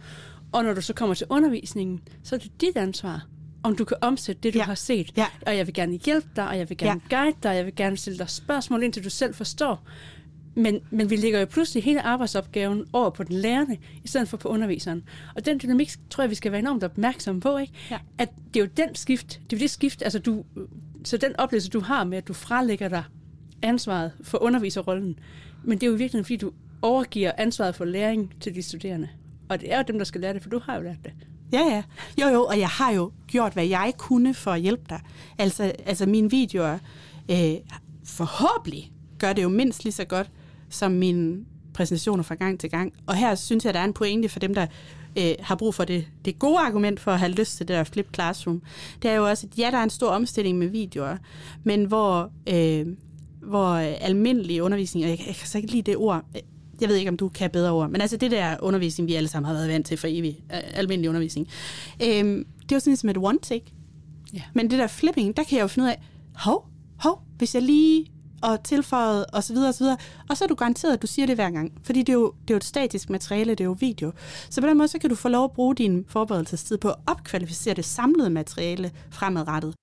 Og 0.52 0.64
når 0.64 0.74
du 0.74 0.80
så 0.80 0.92
kommer 0.94 1.14
til 1.14 1.26
undervisningen, 1.30 2.00
så 2.22 2.34
er 2.34 2.38
det 2.38 2.60
dit 2.60 2.76
ansvar, 2.76 3.26
om 3.62 3.76
du 3.76 3.84
kan 3.84 3.96
omsætte 4.00 4.42
det, 4.42 4.54
du 4.54 4.58
Ja. 4.58 4.64
har 4.64 4.74
set. 4.74 5.12
Ja. 5.16 5.26
Og 5.46 5.56
jeg 5.56 5.66
vil 5.66 5.74
gerne 5.74 5.98
hjælpe 6.04 6.28
dig, 6.36 6.48
og 6.48 6.58
jeg 6.58 6.68
vil 6.68 6.76
gerne 6.76 7.00
ja. 7.10 7.16
guide 7.16 7.36
dig, 7.42 7.50
og 7.50 7.56
jeg 7.56 7.64
vil 7.66 7.74
gerne 7.76 7.96
stille 7.96 8.18
dig 8.18 8.30
spørgsmål, 8.30 8.82
indtil 8.82 9.04
du 9.04 9.10
selv 9.10 9.34
forstår. 9.34 9.82
Men, 10.54 10.80
men 10.90 11.10
vi 11.10 11.16
lægger 11.16 11.40
jo 11.40 11.46
pludselig 11.46 11.84
hele 11.84 12.02
arbejdsopgaven 12.02 12.84
over 12.92 13.10
på 13.10 13.24
den 13.24 13.36
lærende, 13.36 13.76
i 14.04 14.08
stedet 14.08 14.28
for 14.28 14.36
på 14.36 14.48
underviseren. 14.48 15.04
Og 15.34 15.46
den 15.46 15.60
dynamik 15.62 15.92
tror 16.10 16.22
jeg, 16.22 16.30
vi 16.30 16.34
skal 16.34 16.52
være 16.52 16.58
enormt 16.58 16.84
opmærksomme 16.84 17.40
på, 17.40 17.58
ikke? 17.58 17.72
Ja. 17.90 17.98
At 18.18 18.28
det 18.54 18.60
er 18.60 18.64
jo 18.64 18.70
den 18.76 18.94
skift, 18.94 19.40
det 19.50 19.56
er 19.56 19.60
det 19.60 19.70
skift, 19.70 20.02
altså 20.02 20.18
du, 20.18 20.44
så 21.04 21.16
den 21.16 21.36
oplevelse, 21.36 21.70
du 21.70 21.80
har 21.80 22.04
med, 22.04 22.18
at 22.18 22.28
du 22.28 22.32
frelægger 22.32 22.88
dig 22.88 23.04
ansvaret 23.62 24.12
for 24.22 24.42
underviserrollen, 24.42 25.18
men 25.64 25.78
det 25.78 25.86
er 25.86 25.90
jo 25.90 25.96
virkelig, 25.96 26.24
fordi 26.24 26.36
du 26.36 26.52
overgiver 26.82 27.32
ansvaret 27.38 27.74
for 27.74 27.84
læring 27.84 28.34
til 28.40 28.54
de 28.54 28.62
studerende. 28.62 29.08
Og 29.48 29.60
det 29.60 29.72
er 29.72 29.76
jo 29.76 29.84
dem, 29.88 29.98
der 29.98 30.04
skal 30.04 30.20
lære 30.20 30.34
det, 30.34 30.42
for 30.42 30.50
du 30.50 30.60
har 30.64 30.76
jo 30.76 30.82
lært 30.82 31.04
det. 31.04 31.12
Ja, 31.52 31.60
ja. 31.60 31.82
Jo, 32.22 32.28
jo, 32.28 32.44
og 32.44 32.58
jeg 32.58 32.68
har 32.68 32.92
jo 32.92 33.12
gjort, 33.26 33.52
hvad 33.52 33.66
jeg 33.66 33.92
kunne 33.98 34.34
for 34.34 34.50
at 34.50 34.60
hjælpe 34.60 34.84
dig. 34.88 35.00
Altså, 35.38 35.72
altså 35.86 36.06
mine 36.06 36.30
videoer, 36.30 36.78
øh, 37.30 37.54
forhåbentlig 38.04 38.92
gør 39.18 39.32
det 39.32 39.42
jo 39.42 39.48
mindst 39.48 39.84
lige 39.84 39.92
så 39.92 40.04
godt, 40.04 40.30
som 40.72 40.92
mine 40.92 41.44
præsentationer 41.74 42.22
fra 42.22 42.34
gang 42.34 42.60
til 42.60 42.70
gang. 42.70 42.92
Og 43.06 43.16
her 43.16 43.34
synes 43.34 43.64
jeg, 43.64 43.74
der 43.74 43.80
er 43.80 43.84
en 43.84 43.92
pointe 43.92 44.28
for 44.28 44.38
dem, 44.38 44.54
der 44.54 44.66
øh, 45.18 45.34
har 45.40 45.54
brug 45.54 45.74
for 45.74 45.84
det, 45.84 46.06
det 46.24 46.38
gode 46.38 46.58
argument 46.58 47.00
for 47.00 47.10
at 47.10 47.18
have 47.18 47.32
lyst 47.32 47.56
til 47.56 47.68
det 47.68 47.74
der 47.74 47.84
flip 47.84 48.14
classroom. 48.14 48.62
Det 49.02 49.10
er 49.10 49.14
jo 49.14 49.28
også, 49.28 49.46
at 49.52 49.58
ja, 49.58 49.70
der 49.70 49.78
er 49.78 49.82
en 49.82 49.90
stor 49.90 50.08
omstilling 50.08 50.58
med 50.58 50.66
videoer, 50.66 51.16
men 51.64 51.84
hvor, 51.84 52.30
øh, 52.48 52.86
hvor 53.42 53.74
almindelig 53.76 54.62
undervisning, 54.62 55.04
og 55.04 55.10
jeg, 55.10 55.18
jeg 55.26 55.34
kan 55.34 55.48
så 55.48 55.58
ikke 55.58 55.70
lide 55.70 55.82
det 55.82 55.96
ord, 55.96 56.24
jeg 56.80 56.88
ved 56.88 56.96
ikke, 56.96 57.08
om 57.08 57.16
du 57.16 57.28
kan 57.28 57.50
bedre 57.50 57.72
ord, 57.72 57.90
men 57.90 58.00
altså 58.00 58.16
det 58.16 58.30
der 58.30 58.56
undervisning, 58.62 59.08
vi 59.08 59.14
alle 59.14 59.28
sammen 59.28 59.46
har 59.46 59.54
været 59.54 59.68
vant 59.68 59.86
til 59.86 59.96
for 59.96 60.08
evig, 60.10 60.40
almindelig 60.50 61.08
undervisning, 61.08 61.48
øh, 62.02 62.08
det 62.62 62.72
er 62.72 62.76
jo 62.76 62.80
sådan 62.80 62.96
som 62.96 63.10
et 63.10 63.18
one 63.18 63.38
take. 63.42 63.64
Ja. 64.34 64.42
Men 64.54 64.70
det 64.70 64.78
der 64.78 64.86
flipping, 64.86 65.36
der 65.36 65.42
kan 65.42 65.56
jeg 65.56 65.62
jo 65.62 65.68
finde 65.68 65.86
ud 65.86 65.90
af, 65.90 66.02
hov, 66.34 66.68
hov, 66.96 67.22
hvis 67.38 67.54
jeg 67.54 67.62
lige 67.62 68.11
og 68.42 68.62
tilføjet 68.62 69.26
og 69.32 69.44
så 69.44 69.52
videre 69.52 69.68
og 69.68 69.74
så 69.74 69.84
videre. 69.84 69.96
Og 70.30 70.36
så 70.36 70.44
er 70.44 70.48
du 70.48 70.54
garanteret, 70.54 70.92
at 70.92 71.02
du 71.02 71.06
siger 71.06 71.26
det 71.26 71.34
hver 71.34 71.50
gang. 71.50 71.72
Fordi 71.82 72.00
det 72.00 72.08
er, 72.08 72.12
jo, 72.12 72.34
det 72.42 72.50
er 72.50 72.54
jo 72.54 72.56
et 72.56 72.64
statisk 72.64 73.10
materiale, 73.10 73.50
det 73.50 73.60
er 73.60 73.64
jo 73.64 73.76
video. 73.80 74.12
Så 74.50 74.60
på 74.60 74.66
den 74.66 74.76
måde, 74.76 74.88
så 74.88 74.98
kan 74.98 75.10
du 75.10 75.16
få 75.16 75.28
lov 75.28 75.44
at 75.44 75.52
bruge 75.52 75.74
din 75.74 76.04
forberedelsestid 76.08 76.78
på 76.78 76.88
at 76.88 76.96
opkvalificere 77.06 77.74
det 77.74 77.84
samlede 77.84 78.30
materiale 78.30 78.90
fremadrettet. 79.10 79.74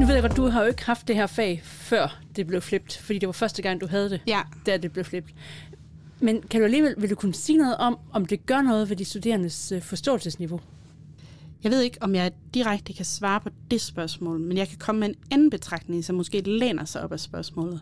Nu 0.00 0.06
ved 0.06 0.14
jeg 0.14 0.22
godt, 0.22 0.36
du 0.36 0.46
har 0.46 0.60
jo 0.60 0.68
ikke 0.68 0.84
haft 0.84 1.08
det 1.08 1.16
her 1.16 1.26
fag, 1.26 1.60
før 1.64 2.20
det 2.36 2.46
blev 2.46 2.60
flippet, 2.60 2.96
fordi 3.02 3.18
det 3.18 3.26
var 3.26 3.32
første 3.32 3.62
gang, 3.62 3.80
du 3.80 3.86
havde 3.86 4.10
det, 4.10 4.20
ja. 4.26 4.40
da 4.66 4.76
det 4.76 4.92
blev 4.92 5.04
flippet. 5.04 5.34
Men 6.20 6.42
kan 6.42 6.60
du 6.60 6.64
alligevel, 6.64 6.94
vil 6.98 7.10
du 7.10 7.14
kunne 7.14 7.34
sige 7.34 7.58
noget 7.58 7.76
om, 7.76 7.98
om 8.12 8.26
det 8.26 8.46
gør 8.46 8.62
noget 8.62 8.88
ved 8.88 8.96
de 8.96 9.04
studerendes 9.04 9.72
øh, 9.72 9.82
forståelsesniveau? 9.82 10.60
Jeg 11.64 11.72
ved 11.72 11.82
ikke, 11.82 11.98
om 12.00 12.14
jeg 12.14 12.32
direkte 12.54 12.92
kan 12.92 13.04
svare 13.04 13.40
på 13.40 13.48
det 13.70 13.80
spørgsmål, 13.80 14.40
men 14.40 14.56
jeg 14.56 14.68
kan 14.68 14.78
komme 14.78 15.00
med 15.00 15.08
en 15.08 15.14
anden 15.30 15.50
betragtning, 15.50 16.04
som 16.04 16.16
måske 16.16 16.40
læner 16.40 16.84
sig 16.84 17.02
op 17.02 17.12
af 17.12 17.20
spørgsmålet. 17.20 17.80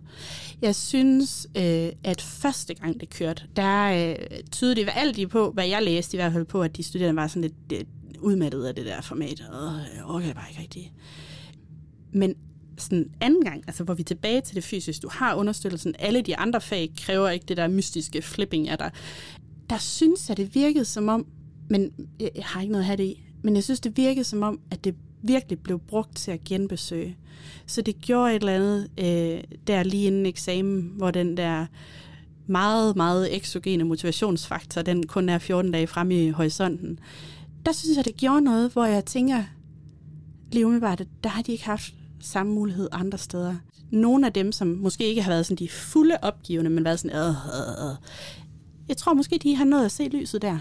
Jeg 0.61 0.75
synes, 0.75 1.47
øh, 1.57 1.89
at 2.05 2.21
første 2.21 2.75
gang 2.75 3.01
det 3.01 3.11
kørte, 3.11 3.43
der 3.57 4.11
øh, 4.11 4.17
tydede 4.53 4.75
det 4.75 4.89
alt 4.95 5.19
i 5.19 5.27
på, 5.27 5.51
hvad 5.51 5.67
jeg 5.67 5.83
læste 5.83 6.17
i 6.17 6.19
hvert 6.19 6.33
fald 6.33 6.45
på, 6.45 6.63
at 6.63 6.77
de 6.77 6.83
studerende 6.83 7.21
var 7.21 7.27
sådan 7.27 7.43
lidt 7.43 7.81
øh, 7.81 7.87
udmattet 8.21 8.65
af 8.65 8.75
det 8.75 8.87
der 8.87 9.01
format. 9.01 9.45
Og 9.53 9.75
øh, 9.75 9.97
jeg 9.97 10.05
orker 10.05 10.35
bare 10.35 10.51
ikke 10.51 10.63
rigtigt. 10.63 10.93
Men 12.13 12.35
sådan 12.79 13.11
anden 13.21 13.45
gang, 13.45 13.65
altså 13.67 13.85
hvor 13.85 13.95
vi 13.95 14.01
er 14.01 14.05
tilbage 14.05 14.41
til 14.41 14.55
det 14.55 14.65
fysiske, 14.65 15.03
du 15.03 15.09
har 15.13 15.35
understøttelsen, 15.35 15.95
alle 15.99 16.23
de 16.23 16.37
andre 16.37 16.61
fag 16.61 16.93
kræver 16.97 17.29
ikke 17.29 17.47
det 17.49 17.57
der 17.57 17.69
mystiske 17.69 18.23
flipping 18.23 18.69
af 18.69 18.79
dig. 18.79 18.91
Der 19.71 19.79
synes 19.79 20.29
jeg, 20.29 20.37
det 20.37 20.55
virkede 20.55 20.85
som 20.85 21.09
om, 21.09 21.27
men 21.71 21.93
jeg 22.21 22.45
har 22.45 22.61
ikke 22.61 22.73
noget 22.73 22.83
at 22.83 22.87
have 22.87 22.97
det 22.97 23.05
i, 23.05 23.25
men 23.43 23.55
jeg 23.55 23.65
synes, 23.65 23.81
det 23.81 23.97
virkede 23.97 24.25
som 24.25 24.43
om, 24.43 24.61
at 24.71 24.85
det 24.85 24.95
virkelig 25.23 25.59
blev 25.59 25.79
brugt 25.79 26.17
til 26.17 26.31
at 26.31 26.45
genbesøge. 26.45 27.17
Så 27.67 27.83
det 27.83 28.01
gjorde 28.01 28.35
et 28.35 28.41
eller 28.41 28.55
andet 28.55 28.89
øh, 28.99 29.59
der 29.67 29.83
lige 29.83 30.07
inden 30.07 30.27
eksamen, 30.27 30.93
hvor 30.97 31.11
den 31.11 31.37
der 31.37 31.67
meget, 32.47 32.97
meget 32.97 33.37
eksogene 33.37 33.85
motivationsfaktor, 33.85 34.83
den 34.83 35.07
kun 35.07 35.29
er 35.29 35.39
14 35.39 35.73
dage 35.73 35.87
frem 35.87 36.11
i 36.11 36.31
horisonten. 36.31 36.99
Der 37.67 37.73
synes 37.73 37.97
jeg, 37.97 38.05
det 38.05 38.17
gjorde 38.17 38.41
noget, 38.41 38.73
hvor 38.73 38.85
jeg 38.85 39.05
tænker, 39.05 39.43
lige 40.53 40.67
umiddelbart, 40.67 41.03
der 41.25 41.31
har 41.31 41.43
de 41.43 41.53
ikke 41.53 41.65
haft 41.65 41.95
samme 42.21 42.53
mulighed 42.53 42.89
andre 42.93 43.19
steder. 43.19 43.55
Nogle 43.91 44.27
af 44.27 44.33
dem, 44.33 44.53
som 44.53 44.69
måske 44.69 45.05
ikke 45.05 45.23
har 45.23 45.31
været 45.31 45.47
sådan 45.47 45.57
de 45.57 45.69
fulde 45.69 46.17
opgivende, 46.23 46.71
men 46.71 46.85
været 46.85 47.01
sådan, 47.01 47.17
øh, 47.17 47.29
øh, 47.29 47.91
øh. 47.91 47.97
jeg 48.89 48.97
tror 48.97 49.15
måske, 49.15 49.39
de 49.43 49.57
har 49.57 49.65
nået 49.65 49.85
at 49.85 49.93
se 49.93 50.09
lyset 50.09 50.43
der. 50.43 50.59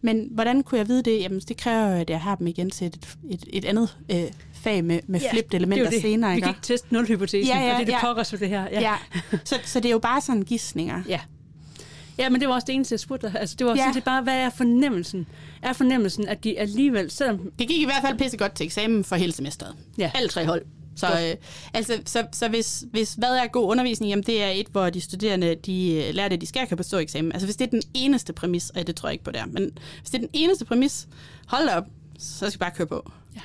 Men 0.00 0.28
hvordan 0.30 0.62
kunne 0.62 0.78
jeg 0.78 0.88
vide 0.88 1.02
det? 1.02 1.20
Jamen, 1.20 1.40
det 1.40 1.56
kræver 1.56 1.88
jo, 1.88 1.94
at 1.94 2.10
jeg 2.10 2.20
har 2.20 2.34
dem 2.34 2.46
igen 2.46 2.70
til 2.70 2.86
et, 2.86 3.16
et, 3.30 3.44
et 3.52 3.64
andet 3.64 3.98
øh, 4.10 4.22
fag 4.52 4.84
med, 4.84 5.00
med 5.06 5.20
ja, 5.20 5.32
flipped 5.32 5.54
elementer 5.54 5.90
det 5.90 6.02
senere. 6.02 6.34
Ikke? 6.36 6.46
Vi 6.46 6.52
gik 6.52 6.62
test 6.62 6.92
nul 6.92 7.06
hypotesen, 7.06 7.56
ja, 7.56 7.66
ja, 7.66 7.72
og 7.72 7.78
det 7.78 7.86
det 7.86 7.92
ja. 7.92 8.00
pokker 8.00 8.22
det 8.22 8.48
her. 8.48 8.62
Ja. 8.72 8.80
ja. 8.80 8.94
Så, 9.44 9.58
så 9.64 9.80
det 9.80 9.86
er 9.88 9.92
jo 9.92 9.98
bare 9.98 10.20
sådan 10.20 10.42
gissninger. 10.42 11.02
Ja. 11.08 11.20
Ja, 12.18 12.28
men 12.28 12.40
det 12.40 12.48
var 12.48 12.54
også 12.54 12.66
det 12.66 12.74
eneste, 12.74 12.92
jeg 12.92 13.00
spurgte 13.00 13.26
dig. 13.26 13.40
Altså, 13.40 13.56
det 13.58 13.66
var 13.66 13.76
ja. 13.76 13.86
sådan 13.86 14.02
bare, 14.02 14.22
hvad 14.22 14.36
er 14.36 14.50
fornemmelsen? 14.50 15.26
Er 15.62 15.72
fornemmelsen, 15.72 16.28
at 16.28 16.44
de 16.44 16.58
alligevel, 16.58 17.10
selvom... 17.10 17.38
Det 17.58 17.68
gik 17.68 17.80
i 17.80 17.84
hvert 17.84 18.02
fald 18.02 18.18
pisse 18.18 18.36
godt 18.36 18.52
til 18.54 18.66
eksamen 18.66 19.04
for 19.04 19.16
hele 19.16 19.32
semesteret. 19.32 19.74
Ja. 19.98 20.10
Alle 20.14 20.28
tre 20.28 20.46
hold. 20.46 20.62
Så, 20.98 21.06
øh, 21.06 21.36
altså, 21.74 22.00
så, 22.04 22.26
så 22.32 22.48
hvis, 22.48 22.84
hvis 22.90 23.14
hvad 23.14 23.28
er 23.28 23.46
god 23.46 23.70
undervisning, 23.70 24.10
jamen 24.10 24.24
det 24.24 24.42
er 24.42 24.48
et, 24.48 24.66
hvor 24.66 24.90
de 24.90 25.00
studerende 25.00 25.54
de 25.54 26.04
øh, 26.08 26.14
lærer 26.14 26.28
det, 26.28 26.40
de 26.40 26.46
skal 26.46 26.66
kan 26.66 26.76
bestå 26.76 26.98
eksamen. 26.98 27.32
Altså 27.32 27.46
hvis 27.46 27.56
det 27.56 27.66
er 27.66 27.70
den 27.70 27.82
eneste 27.94 28.32
præmis, 28.32 28.70
og 28.70 28.86
det 28.86 28.96
tror 28.96 29.08
jeg 29.08 29.12
ikke 29.12 29.24
på 29.24 29.30
der, 29.30 29.46
men 29.46 29.70
hvis 30.00 30.10
det 30.10 30.14
er 30.14 30.18
den 30.18 30.30
eneste 30.32 30.64
præmis, 30.64 31.08
hold 31.46 31.68
op, 31.68 31.84
så 32.18 32.38
skal 32.38 32.52
vi 32.52 32.58
bare 32.58 32.70
køre 32.70 32.86
på. 32.86 33.12
Ja. 33.36 33.40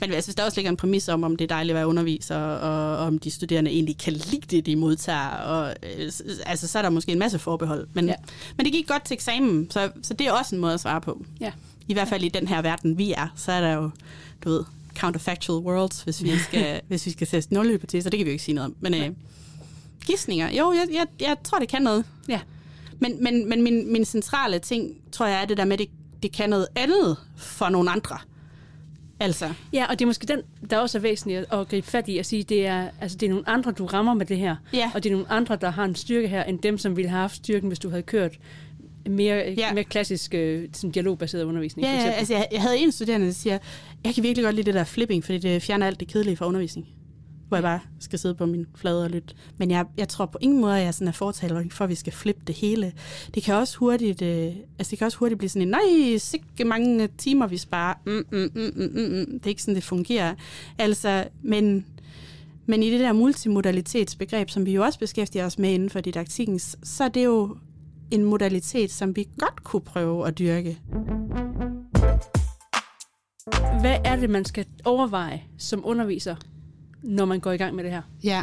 Men 0.00 0.12
altså, 0.12 0.28
hvis 0.28 0.34
der 0.34 0.44
også 0.44 0.56
ligger 0.56 0.70
en 0.70 0.76
præmis 0.76 1.08
om, 1.08 1.24
om 1.24 1.36
det 1.36 1.44
er 1.44 1.48
dejligt 1.48 1.72
at 1.72 1.76
være 1.76 1.86
underviser, 1.86 2.36
og, 2.36 2.98
og 2.98 3.06
om 3.06 3.18
de 3.18 3.30
studerende 3.30 3.70
egentlig 3.70 3.98
kan 3.98 4.12
lide 4.12 4.46
det, 4.50 4.66
de 4.66 4.76
modtager, 4.76 5.28
og, 5.28 5.74
øh, 5.82 6.12
altså, 6.46 6.68
så 6.68 6.78
er 6.78 6.82
der 6.82 6.90
måske 6.90 7.12
en 7.12 7.18
masse 7.18 7.38
forbehold. 7.38 7.88
Men, 7.92 8.06
ja. 8.08 8.14
men 8.56 8.66
det 8.66 8.72
gik 8.72 8.88
godt 8.88 9.04
til 9.04 9.14
eksamen, 9.14 9.70
så, 9.70 9.90
så 10.02 10.14
det 10.14 10.26
er 10.26 10.32
også 10.32 10.54
en 10.54 10.60
måde 10.60 10.74
at 10.74 10.80
svare 10.80 11.00
på. 11.00 11.24
Ja. 11.40 11.52
I 11.88 11.92
hvert 11.92 12.08
fald 12.08 12.24
i 12.24 12.28
den 12.28 12.48
her 12.48 12.62
verden, 12.62 12.98
vi 12.98 13.12
er, 13.12 13.28
så 13.36 13.52
er 13.52 13.60
der 13.60 13.72
jo, 13.72 13.90
du 14.44 14.50
ved, 14.50 14.64
counterfactual 15.00 15.64
worlds, 15.64 16.02
hvis 16.02 16.22
vi 16.22 16.38
skal, 16.48 16.80
hvis 16.88 17.06
vi 17.06 17.10
skal 17.10 17.26
teste 17.26 17.54
nulhypoteser. 17.54 18.10
Det 18.10 18.18
kan 18.18 18.24
vi 18.24 18.30
jo 18.30 18.32
ikke 18.32 18.44
sige 18.44 18.54
noget 18.54 18.70
om. 18.70 18.76
Men 18.80 18.94
øh, 18.94 19.10
gissninger, 20.06 20.50
jo, 20.50 20.72
jeg, 20.72 20.86
jeg, 20.92 21.06
jeg 21.20 21.36
tror, 21.44 21.58
det 21.58 21.68
kan 21.68 21.82
noget. 21.82 22.04
Ja. 22.28 22.40
Men, 22.98 23.22
men, 23.22 23.48
men 23.48 23.62
min, 23.62 23.92
min 23.92 24.04
centrale 24.04 24.58
ting, 24.58 24.96
tror 25.12 25.26
jeg, 25.26 25.42
er 25.42 25.44
det 25.44 25.56
der 25.56 25.64
med, 25.64 25.72
at 25.72 25.78
det, 25.78 25.88
det 26.22 26.32
kan 26.32 26.50
noget 26.50 26.66
andet 26.76 27.16
for 27.36 27.68
nogle 27.68 27.90
andre. 27.90 28.18
Altså. 29.20 29.52
Ja, 29.72 29.86
og 29.88 29.98
det 29.98 30.04
er 30.04 30.06
måske 30.06 30.26
den, 30.26 30.40
der 30.70 30.78
også 30.78 30.98
er 30.98 31.02
væsentligt 31.02 31.52
at 31.52 31.68
gribe 31.68 31.86
fat 31.86 32.08
i 32.08 32.18
at 32.18 32.26
sige, 32.26 32.42
det 32.42 32.66
er, 32.66 32.88
altså, 33.00 33.18
det 33.18 33.26
er 33.26 33.30
nogle 33.30 33.48
andre, 33.48 33.72
du 33.72 33.86
rammer 33.86 34.14
med 34.14 34.26
det 34.26 34.36
her. 34.36 34.56
Ja. 34.72 34.90
Og 34.94 35.02
det 35.02 35.08
er 35.08 35.14
nogle 35.14 35.30
andre, 35.30 35.56
der 35.56 35.70
har 35.70 35.84
en 35.84 35.94
styrke 35.94 36.28
her, 36.28 36.44
end 36.44 36.58
dem, 36.58 36.78
som 36.78 36.96
ville 36.96 37.08
have 37.08 37.20
haft 37.20 37.36
styrken, 37.36 37.68
hvis 37.68 37.78
du 37.78 37.88
havde 37.90 38.02
kørt 38.02 38.38
mere, 39.08 39.54
ja. 39.56 39.72
mere 39.74 39.84
klassisk 39.84 40.34
øh, 40.34 40.68
sådan 40.72 40.90
dialogbaseret 40.90 41.44
undervisning. 41.44 41.88
Ja, 41.88 41.98
for 41.98 42.06
ja 42.06 42.10
altså 42.10 42.34
jeg, 42.34 42.48
jeg 42.52 42.62
havde 42.62 42.78
en 42.78 42.92
studerende, 42.92 43.26
der 43.26 43.32
siger, 43.32 43.58
jeg 44.04 44.14
kan 44.14 44.22
virkelig 44.22 44.44
godt 44.44 44.54
lide 44.54 44.66
det 44.66 44.74
der 44.74 44.84
flipping, 44.84 45.24
fordi 45.24 45.38
det 45.38 45.62
fjerner 45.62 45.86
alt 45.86 46.00
det 46.00 46.08
kedelige 46.08 46.36
fra 46.36 46.46
undervisning. 46.46 46.86
Hvor 47.48 47.56
jeg 47.56 47.62
bare 47.62 47.80
skal 48.00 48.18
sidde 48.18 48.34
på 48.34 48.46
min 48.46 48.66
flade 48.74 49.04
og 49.04 49.10
lytte. 49.10 49.34
Men 49.58 49.70
jeg, 49.70 49.84
jeg 49.96 50.08
tror 50.08 50.26
på 50.26 50.38
ingen 50.40 50.60
måde, 50.60 50.78
at 50.78 50.84
jeg 50.84 50.94
sådan 50.94 51.08
er 51.08 51.12
fortaler 51.12 51.64
for, 51.70 51.84
at 51.84 51.90
vi 51.90 51.94
skal 51.94 52.12
flippe 52.12 52.42
det 52.46 52.54
hele. 52.54 52.92
Det 53.34 53.42
kan 53.42 53.54
også 53.54 53.78
hurtigt, 53.78 54.22
øh, 54.22 54.52
altså 54.78 54.90
det 54.90 54.98
kan 54.98 55.04
også 55.04 55.18
hurtigt 55.18 55.38
blive 55.38 55.48
sådan 55.48 55.62
en, 55.62 55.68
nej, 55.68 56.18
sikke 56.18 56.64
mange 56.64 57.08
timer, 57.18 57.46
vi 57.46 57.56
sparer. 57.56 57.94
Mm, 58.06 58.12
mm, 58.12 58.50
mm, 58.54 58.72
mm, 58.76 58.90
mm. 58.94 59.00
mm. 59.00 59.26
Det 59.26 59.44
er 59.44 59.48
ikke 59.48 59.62
sådan, 59.62 59.74
det 59.74 59.84
fungerer. 59.84 60.34
Altså, 60.78 61.24
men, 61.42 61.86
men 62.66 62.82
i 62.82 62.90
det 62.90 63.00
der 63.00 63.12
multimodalitetsbegreb, 63.12 64.50
som 64.50 64.66
vi 64.66 64.72
jo 64.72 64.82
også 64.82 64.98
beskæftiger 64.98 65.46
os 65.46 65.58
med 65.58 65.72
inden 65.72 65.90
for 65.90 66.00
didaktikken, 66.00 66.58
så 66.58 67.04
er 67.04 67.08
det 67.08 67.24
jo 67.24 67.56
en 68.10 68.24
modalitet, 68.24 68.90
som 68.90 69.16
vi 69.16 69.28
godt 69.38 69.64
kunne 69.64 69.82
prøve 69.82 70.26
at 70.26 70.38
dyrke. 70.38 70.78
Hvad 73.80 73.96
er 74.04 74.16
det, 74.16 74.30
man 74.30 74.44
skal 74.44 74.66
overveje 74.84 75.42
som 75.58 75.82
underviser, 75.84 76.36
når 77.02 77.24
man 77.24 77.40
går 77.40 77.52
i 77.52 77.56
gang 77.56 77.74
med 77.74 77.84
det 77.84 77.92
her? 77.92 78.02
Ja, 78.24 78.42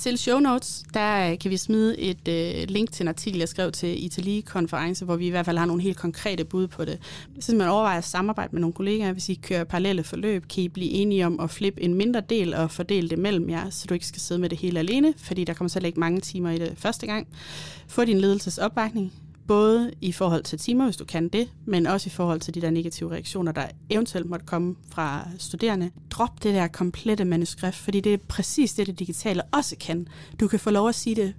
til 0.00 0.18
show 0.18 0.38
notes, 0.38 0.84
der 0.94 1.36
kan 1.36 1.50
vi 1.50 1.56
smide 1.56 1.98
et 1.98 2.28
øh, 2.28 2.68
link 2.68 2.92
til 2.92 3.04
en 3.04 3.08
artikel, 3.08 3.38
jeg 3.38 3.48
skrev 3.48 3.72
til 3.72 4.04
Itali-konference, 4.04 5.04
hvor 5.04 5.16
vi 5.16 5.26
i 5.26 5.30
hvert 5.30 5.46
fald 5.46 5.58
har 5.58 5.66
nogle 5.66 5.82
helt 5.82 5.96
konkrete 5.96 6.44
bud 6.44 6.66
på 6.66 6.84
det. 6.84 6.98
Så 7.40 7.54
man 7.54 7.68
overvejer 7.68 7.98
at 7.98 8.04
samarbejde 8.04 8.48
med 8.52 8.60
nogle 8.60 8.74
kollegaer, 8.74 9.12
hvis 9.12 9.28
I 9.28 9.34
kører 9.34 9.64
parallelle 9.64 10.04
forløb, 10.04 10.48
kan 10.48 10.62
I 10.62 10.68
blive 10.68 10.90
enige 10.90 11.26
om 11.26 11.40
at 11.40 11.50
flippe 11.50 11.82
en 11.82 11.94
mindre 11.94 12.20
del 12.20 12.54
og 12.54 12.70
fordele 12.70 13.08
det 13.08 13.18
mellem 13.18 13.50
jer, 13.50 13.70
så 13.70 13.86
du 13.88 13.94
ikke 13.94 14.06
skal 14.06 14.20
sidde 14.20 14.40
med 14.40 14.48
det 14.48 14.58
hele 14.58 14.78
alene, 14.78 15.14
fordi 15.16 15.44
der 15.44 15.54
kommer 15.54 15.68
til 15.68 15.78
at 15.78 15.82
lægge 15.82 16.00
mange 16.00 16.20
timer 16.20 16.50
i 16.50 16.58
det 16.58 16.72
første 16.76 17.06
gang. 17.06 17.28
Få 17.88 18.04
din 18.04 18.20
ledelses 18.20 18.58
opbakning, 18.58 19.12
både 19.50 19.90
i 20.00 20.12
forhold 20.12 20.42
til 20.42 20.58
timer, 20.58 20.84
hvis 20.84 20.96
du 20.96 21.04
kan 21.04 21.28
det, 21.28 21.48
men 21.64 21.86
også 21.86 22.06
i 22.06 22.10
forhold 22.10 22.40
til 22.40 22.54
de 22.54 22.60
der 22.60 22.70
negative 22.70 23.12
reaktioner, 23.12 23.52
der 23.52 23.66
eventuelt 23.90 24.26
måtte 24.26 24.46
komme 24.46 24.76
fra 24.90 25.28
studerende. 25.38 25.90
Drop 26.10 26.42
det 26.42 26.54
der 26.54 26.66
komplette 26.66 27.24
manuskript, 27.24 27.74
fordi 27.74 28.00
det 28.00 28.14
er 28.14 28.18
præcis 28.28 28.74
det, 28.74 28.86
det 28.86 28.98
digitale 28.98 29.42
også 29.42 29.76
kan. 29.80 30.08
Du 30.40 30.48
kan 30.48 30.60
få 30.60 30.70
lov 30.70 30.88
at 30.88 30.94
sige 30.94 31.16
det 31.16 31.34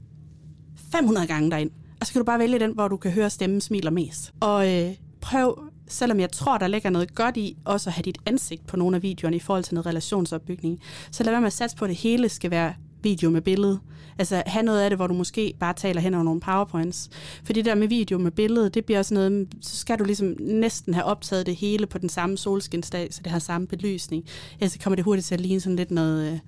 500 0.91 1.28
gange 1.28 1.52
derind, 1.52 1.71
og 2.00 2.08
så 2.08 2.13
kan 2.13 2.19
du 2.19 2.26
bare 2.26 2.39
vælge 2.39 2.60
den, 2.60 2.71
hvor 2.71 2.88
du 2.88 2.97
kan 2.97 3.12
høre 3.12 3.30
stemmen 3.30 3.62
smiler 3.62 3.91
mest. 3.91 4.34
Og 4.39 4.74
øh, 4.74 4.95
prøv, 5.21 5.63
selvom 5.88 6.19
jeg 6.19 6.32
tror, 6.32 6.58
der 6.58 6.67
ligger 6.67 6.89
noget 6.89 7.15
godt 7.15 7.38
i, 7.38 7.58
også 7.65 7.89
at 7.89 7.93
have 7.93 8.04
dit 8.04 8.17
ansigt 8.26 8.67
på 8.67 8.78
nogle 8.78 8.95
af 8.95 9.04
videoerne 9.04 9.36
i 9.36 9.39
forhold 9.39 9.63
til 9.63 9.74
noget 9.74 9.86
relationsopbygning, 9.86 10.80
så 11.12 11.24
lad 11.24 11.34
være 11.34 11.41
med 11.41 11.47
at 11.47 11.54
satse 11.54 11.78
på, 11.78 11.86
at 11.86 11.89
det 11.89 11.97
hele 11.97 12.30
skal 12.30 12.52
være 12.52 12.74
video 13.04 13.30
med 13.30 13.41
billede. 13.41 13.80
Altså 14.19 14.43
have 14.45 14.63
noget 14.63 14.82
af 14.82 14.89
det, 14.89 14.97
hvor 14.97 15.08
du 15.08 15.13
måske 15.13 15.54
bare 15.60 15.74
taler 15.74 16.02
hen 16.02 16.13
over 16.13 16.24
nogle 16.24 16.39
powerpoints. 16.39 17.10
For 17.43 17.54
det 17.54 17.65
der 17.65 17.76
med 17.76 17.88
video 17.88 18.17
med 18.17 18.32
billede, 18.32 18.69
det 18.69 18.86
bliver 18.86 19.00
også 19.00 19.13
noget, 19.13 19.47
så 19.62 19.78
skal 19.78 20.00
du 20.00 20.04
ligesom 20.04 20.36
næsten 20.39 20.93
have 20.93 21.04
optaget 21.04 21.45
det 21.45 21.56
hele 21.56 21.86
på 21.86 21.97
den 21.97 22.10
samme 22.10 22.38
solskinsdag, 22.38 23.13
så 23.13 23.21
det 23.24 23.32
har 23.32 23.39
samme 23.39 23.67
belysning. 23.67 24.26
Ellers 24.60 24.78
kommer 24.84 24.95
det 24.95 25.06
hurtigt 25.06 25.28
til 25.28 25.34
at 25.34 25.41
ligne 25.41 25.62
sådan 25.62 25.76
lidt 25.76 25.91
noget, 25.91 26.34
øh, 26.34 26.39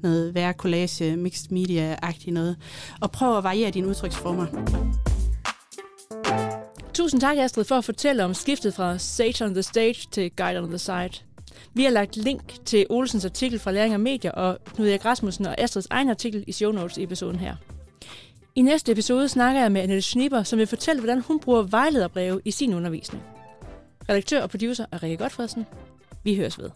noget 0.00 0.34
værre 0.34 0.52
collage, 0.52 1.16
mixed 1.16 1.52
media-agtigt 1.52 2.32
noget. 2.32 2.56
Og 3.00 3.10
prøv 3.10 3.38
at 3.38 3.44
variere 3.44 3.70
dine 3.70 3.88
udtryksformer. 3.88 4.46
Tusind 6.94 7.20
tak, 7.20 7.36
Astrid, 7.36 7.64
for 7.64 7.74
at 7.74 7.84
fortælle 7.84 8.24
om 8.24 8.34
skiftet 8.34 8.74
fra 8.74 8.98
Sage 8.98 9.44
on 9.44 9.54
the 9.54 9.62
Stage 9.62 10.08
til 10.10 10.30
Guide 10.36 10.58
on 10.58 10.68
the 10.68 10.78
Side. 10.78 11.27
Vi 11.74 11.84
har 11.84 11.90
lagt 11.90 12.16
link 12.16 12.64
til 12.64 12.86
Olsens 12.90 13.24
artikel 13.24 13.58
fra 13.58 13.70
Læring 13.70 13.94
og 13.94 14.00
Medier 14.00 14.30
og 14.30 14.58
Knud 14.74 14.88
Erik 14.88 15.04
Rasmussen 15.04 15.46
og 15.46 15.60
Astrids 15.60 15.86
egen 15.90 16.10
artikel 16.10 16.44
i 16.46 16.52
show 16.52 16.72
notes 16.72 16.98
i 16.98 17.02
episoden 17.02 17.38
her. 17.38 17.56
I 18.54 18.62
næste 18.62 18.92
episode 18.92 19.28
snakker 19.28 19.60
jeg 19.60 19.72
med 19.72 19.80
Annette 19.80 20.02
Schnipper, 20.02 20.42
som 20.42 20.58
vil 20.58 20.66
fortælle, 20.66 21.00
hvordan 21.00 21.20
hun 21.20 21.40
bruger 21.40 21.62
vejlederbreve 21.62 22.40
i 22.44 22.50
sin 22.50 22.74
undervisning. 22.74 23.22
Redaktør 24.08 24.42
og 24.42 24.50
producer 24.50 24.86
er 24.92 25.02
Rikke 25.02 25.16
Godfredsen. 25.16 25.66
Vi 26.24 26.36
høres 26.36 26.58
ved. 26.58 26.70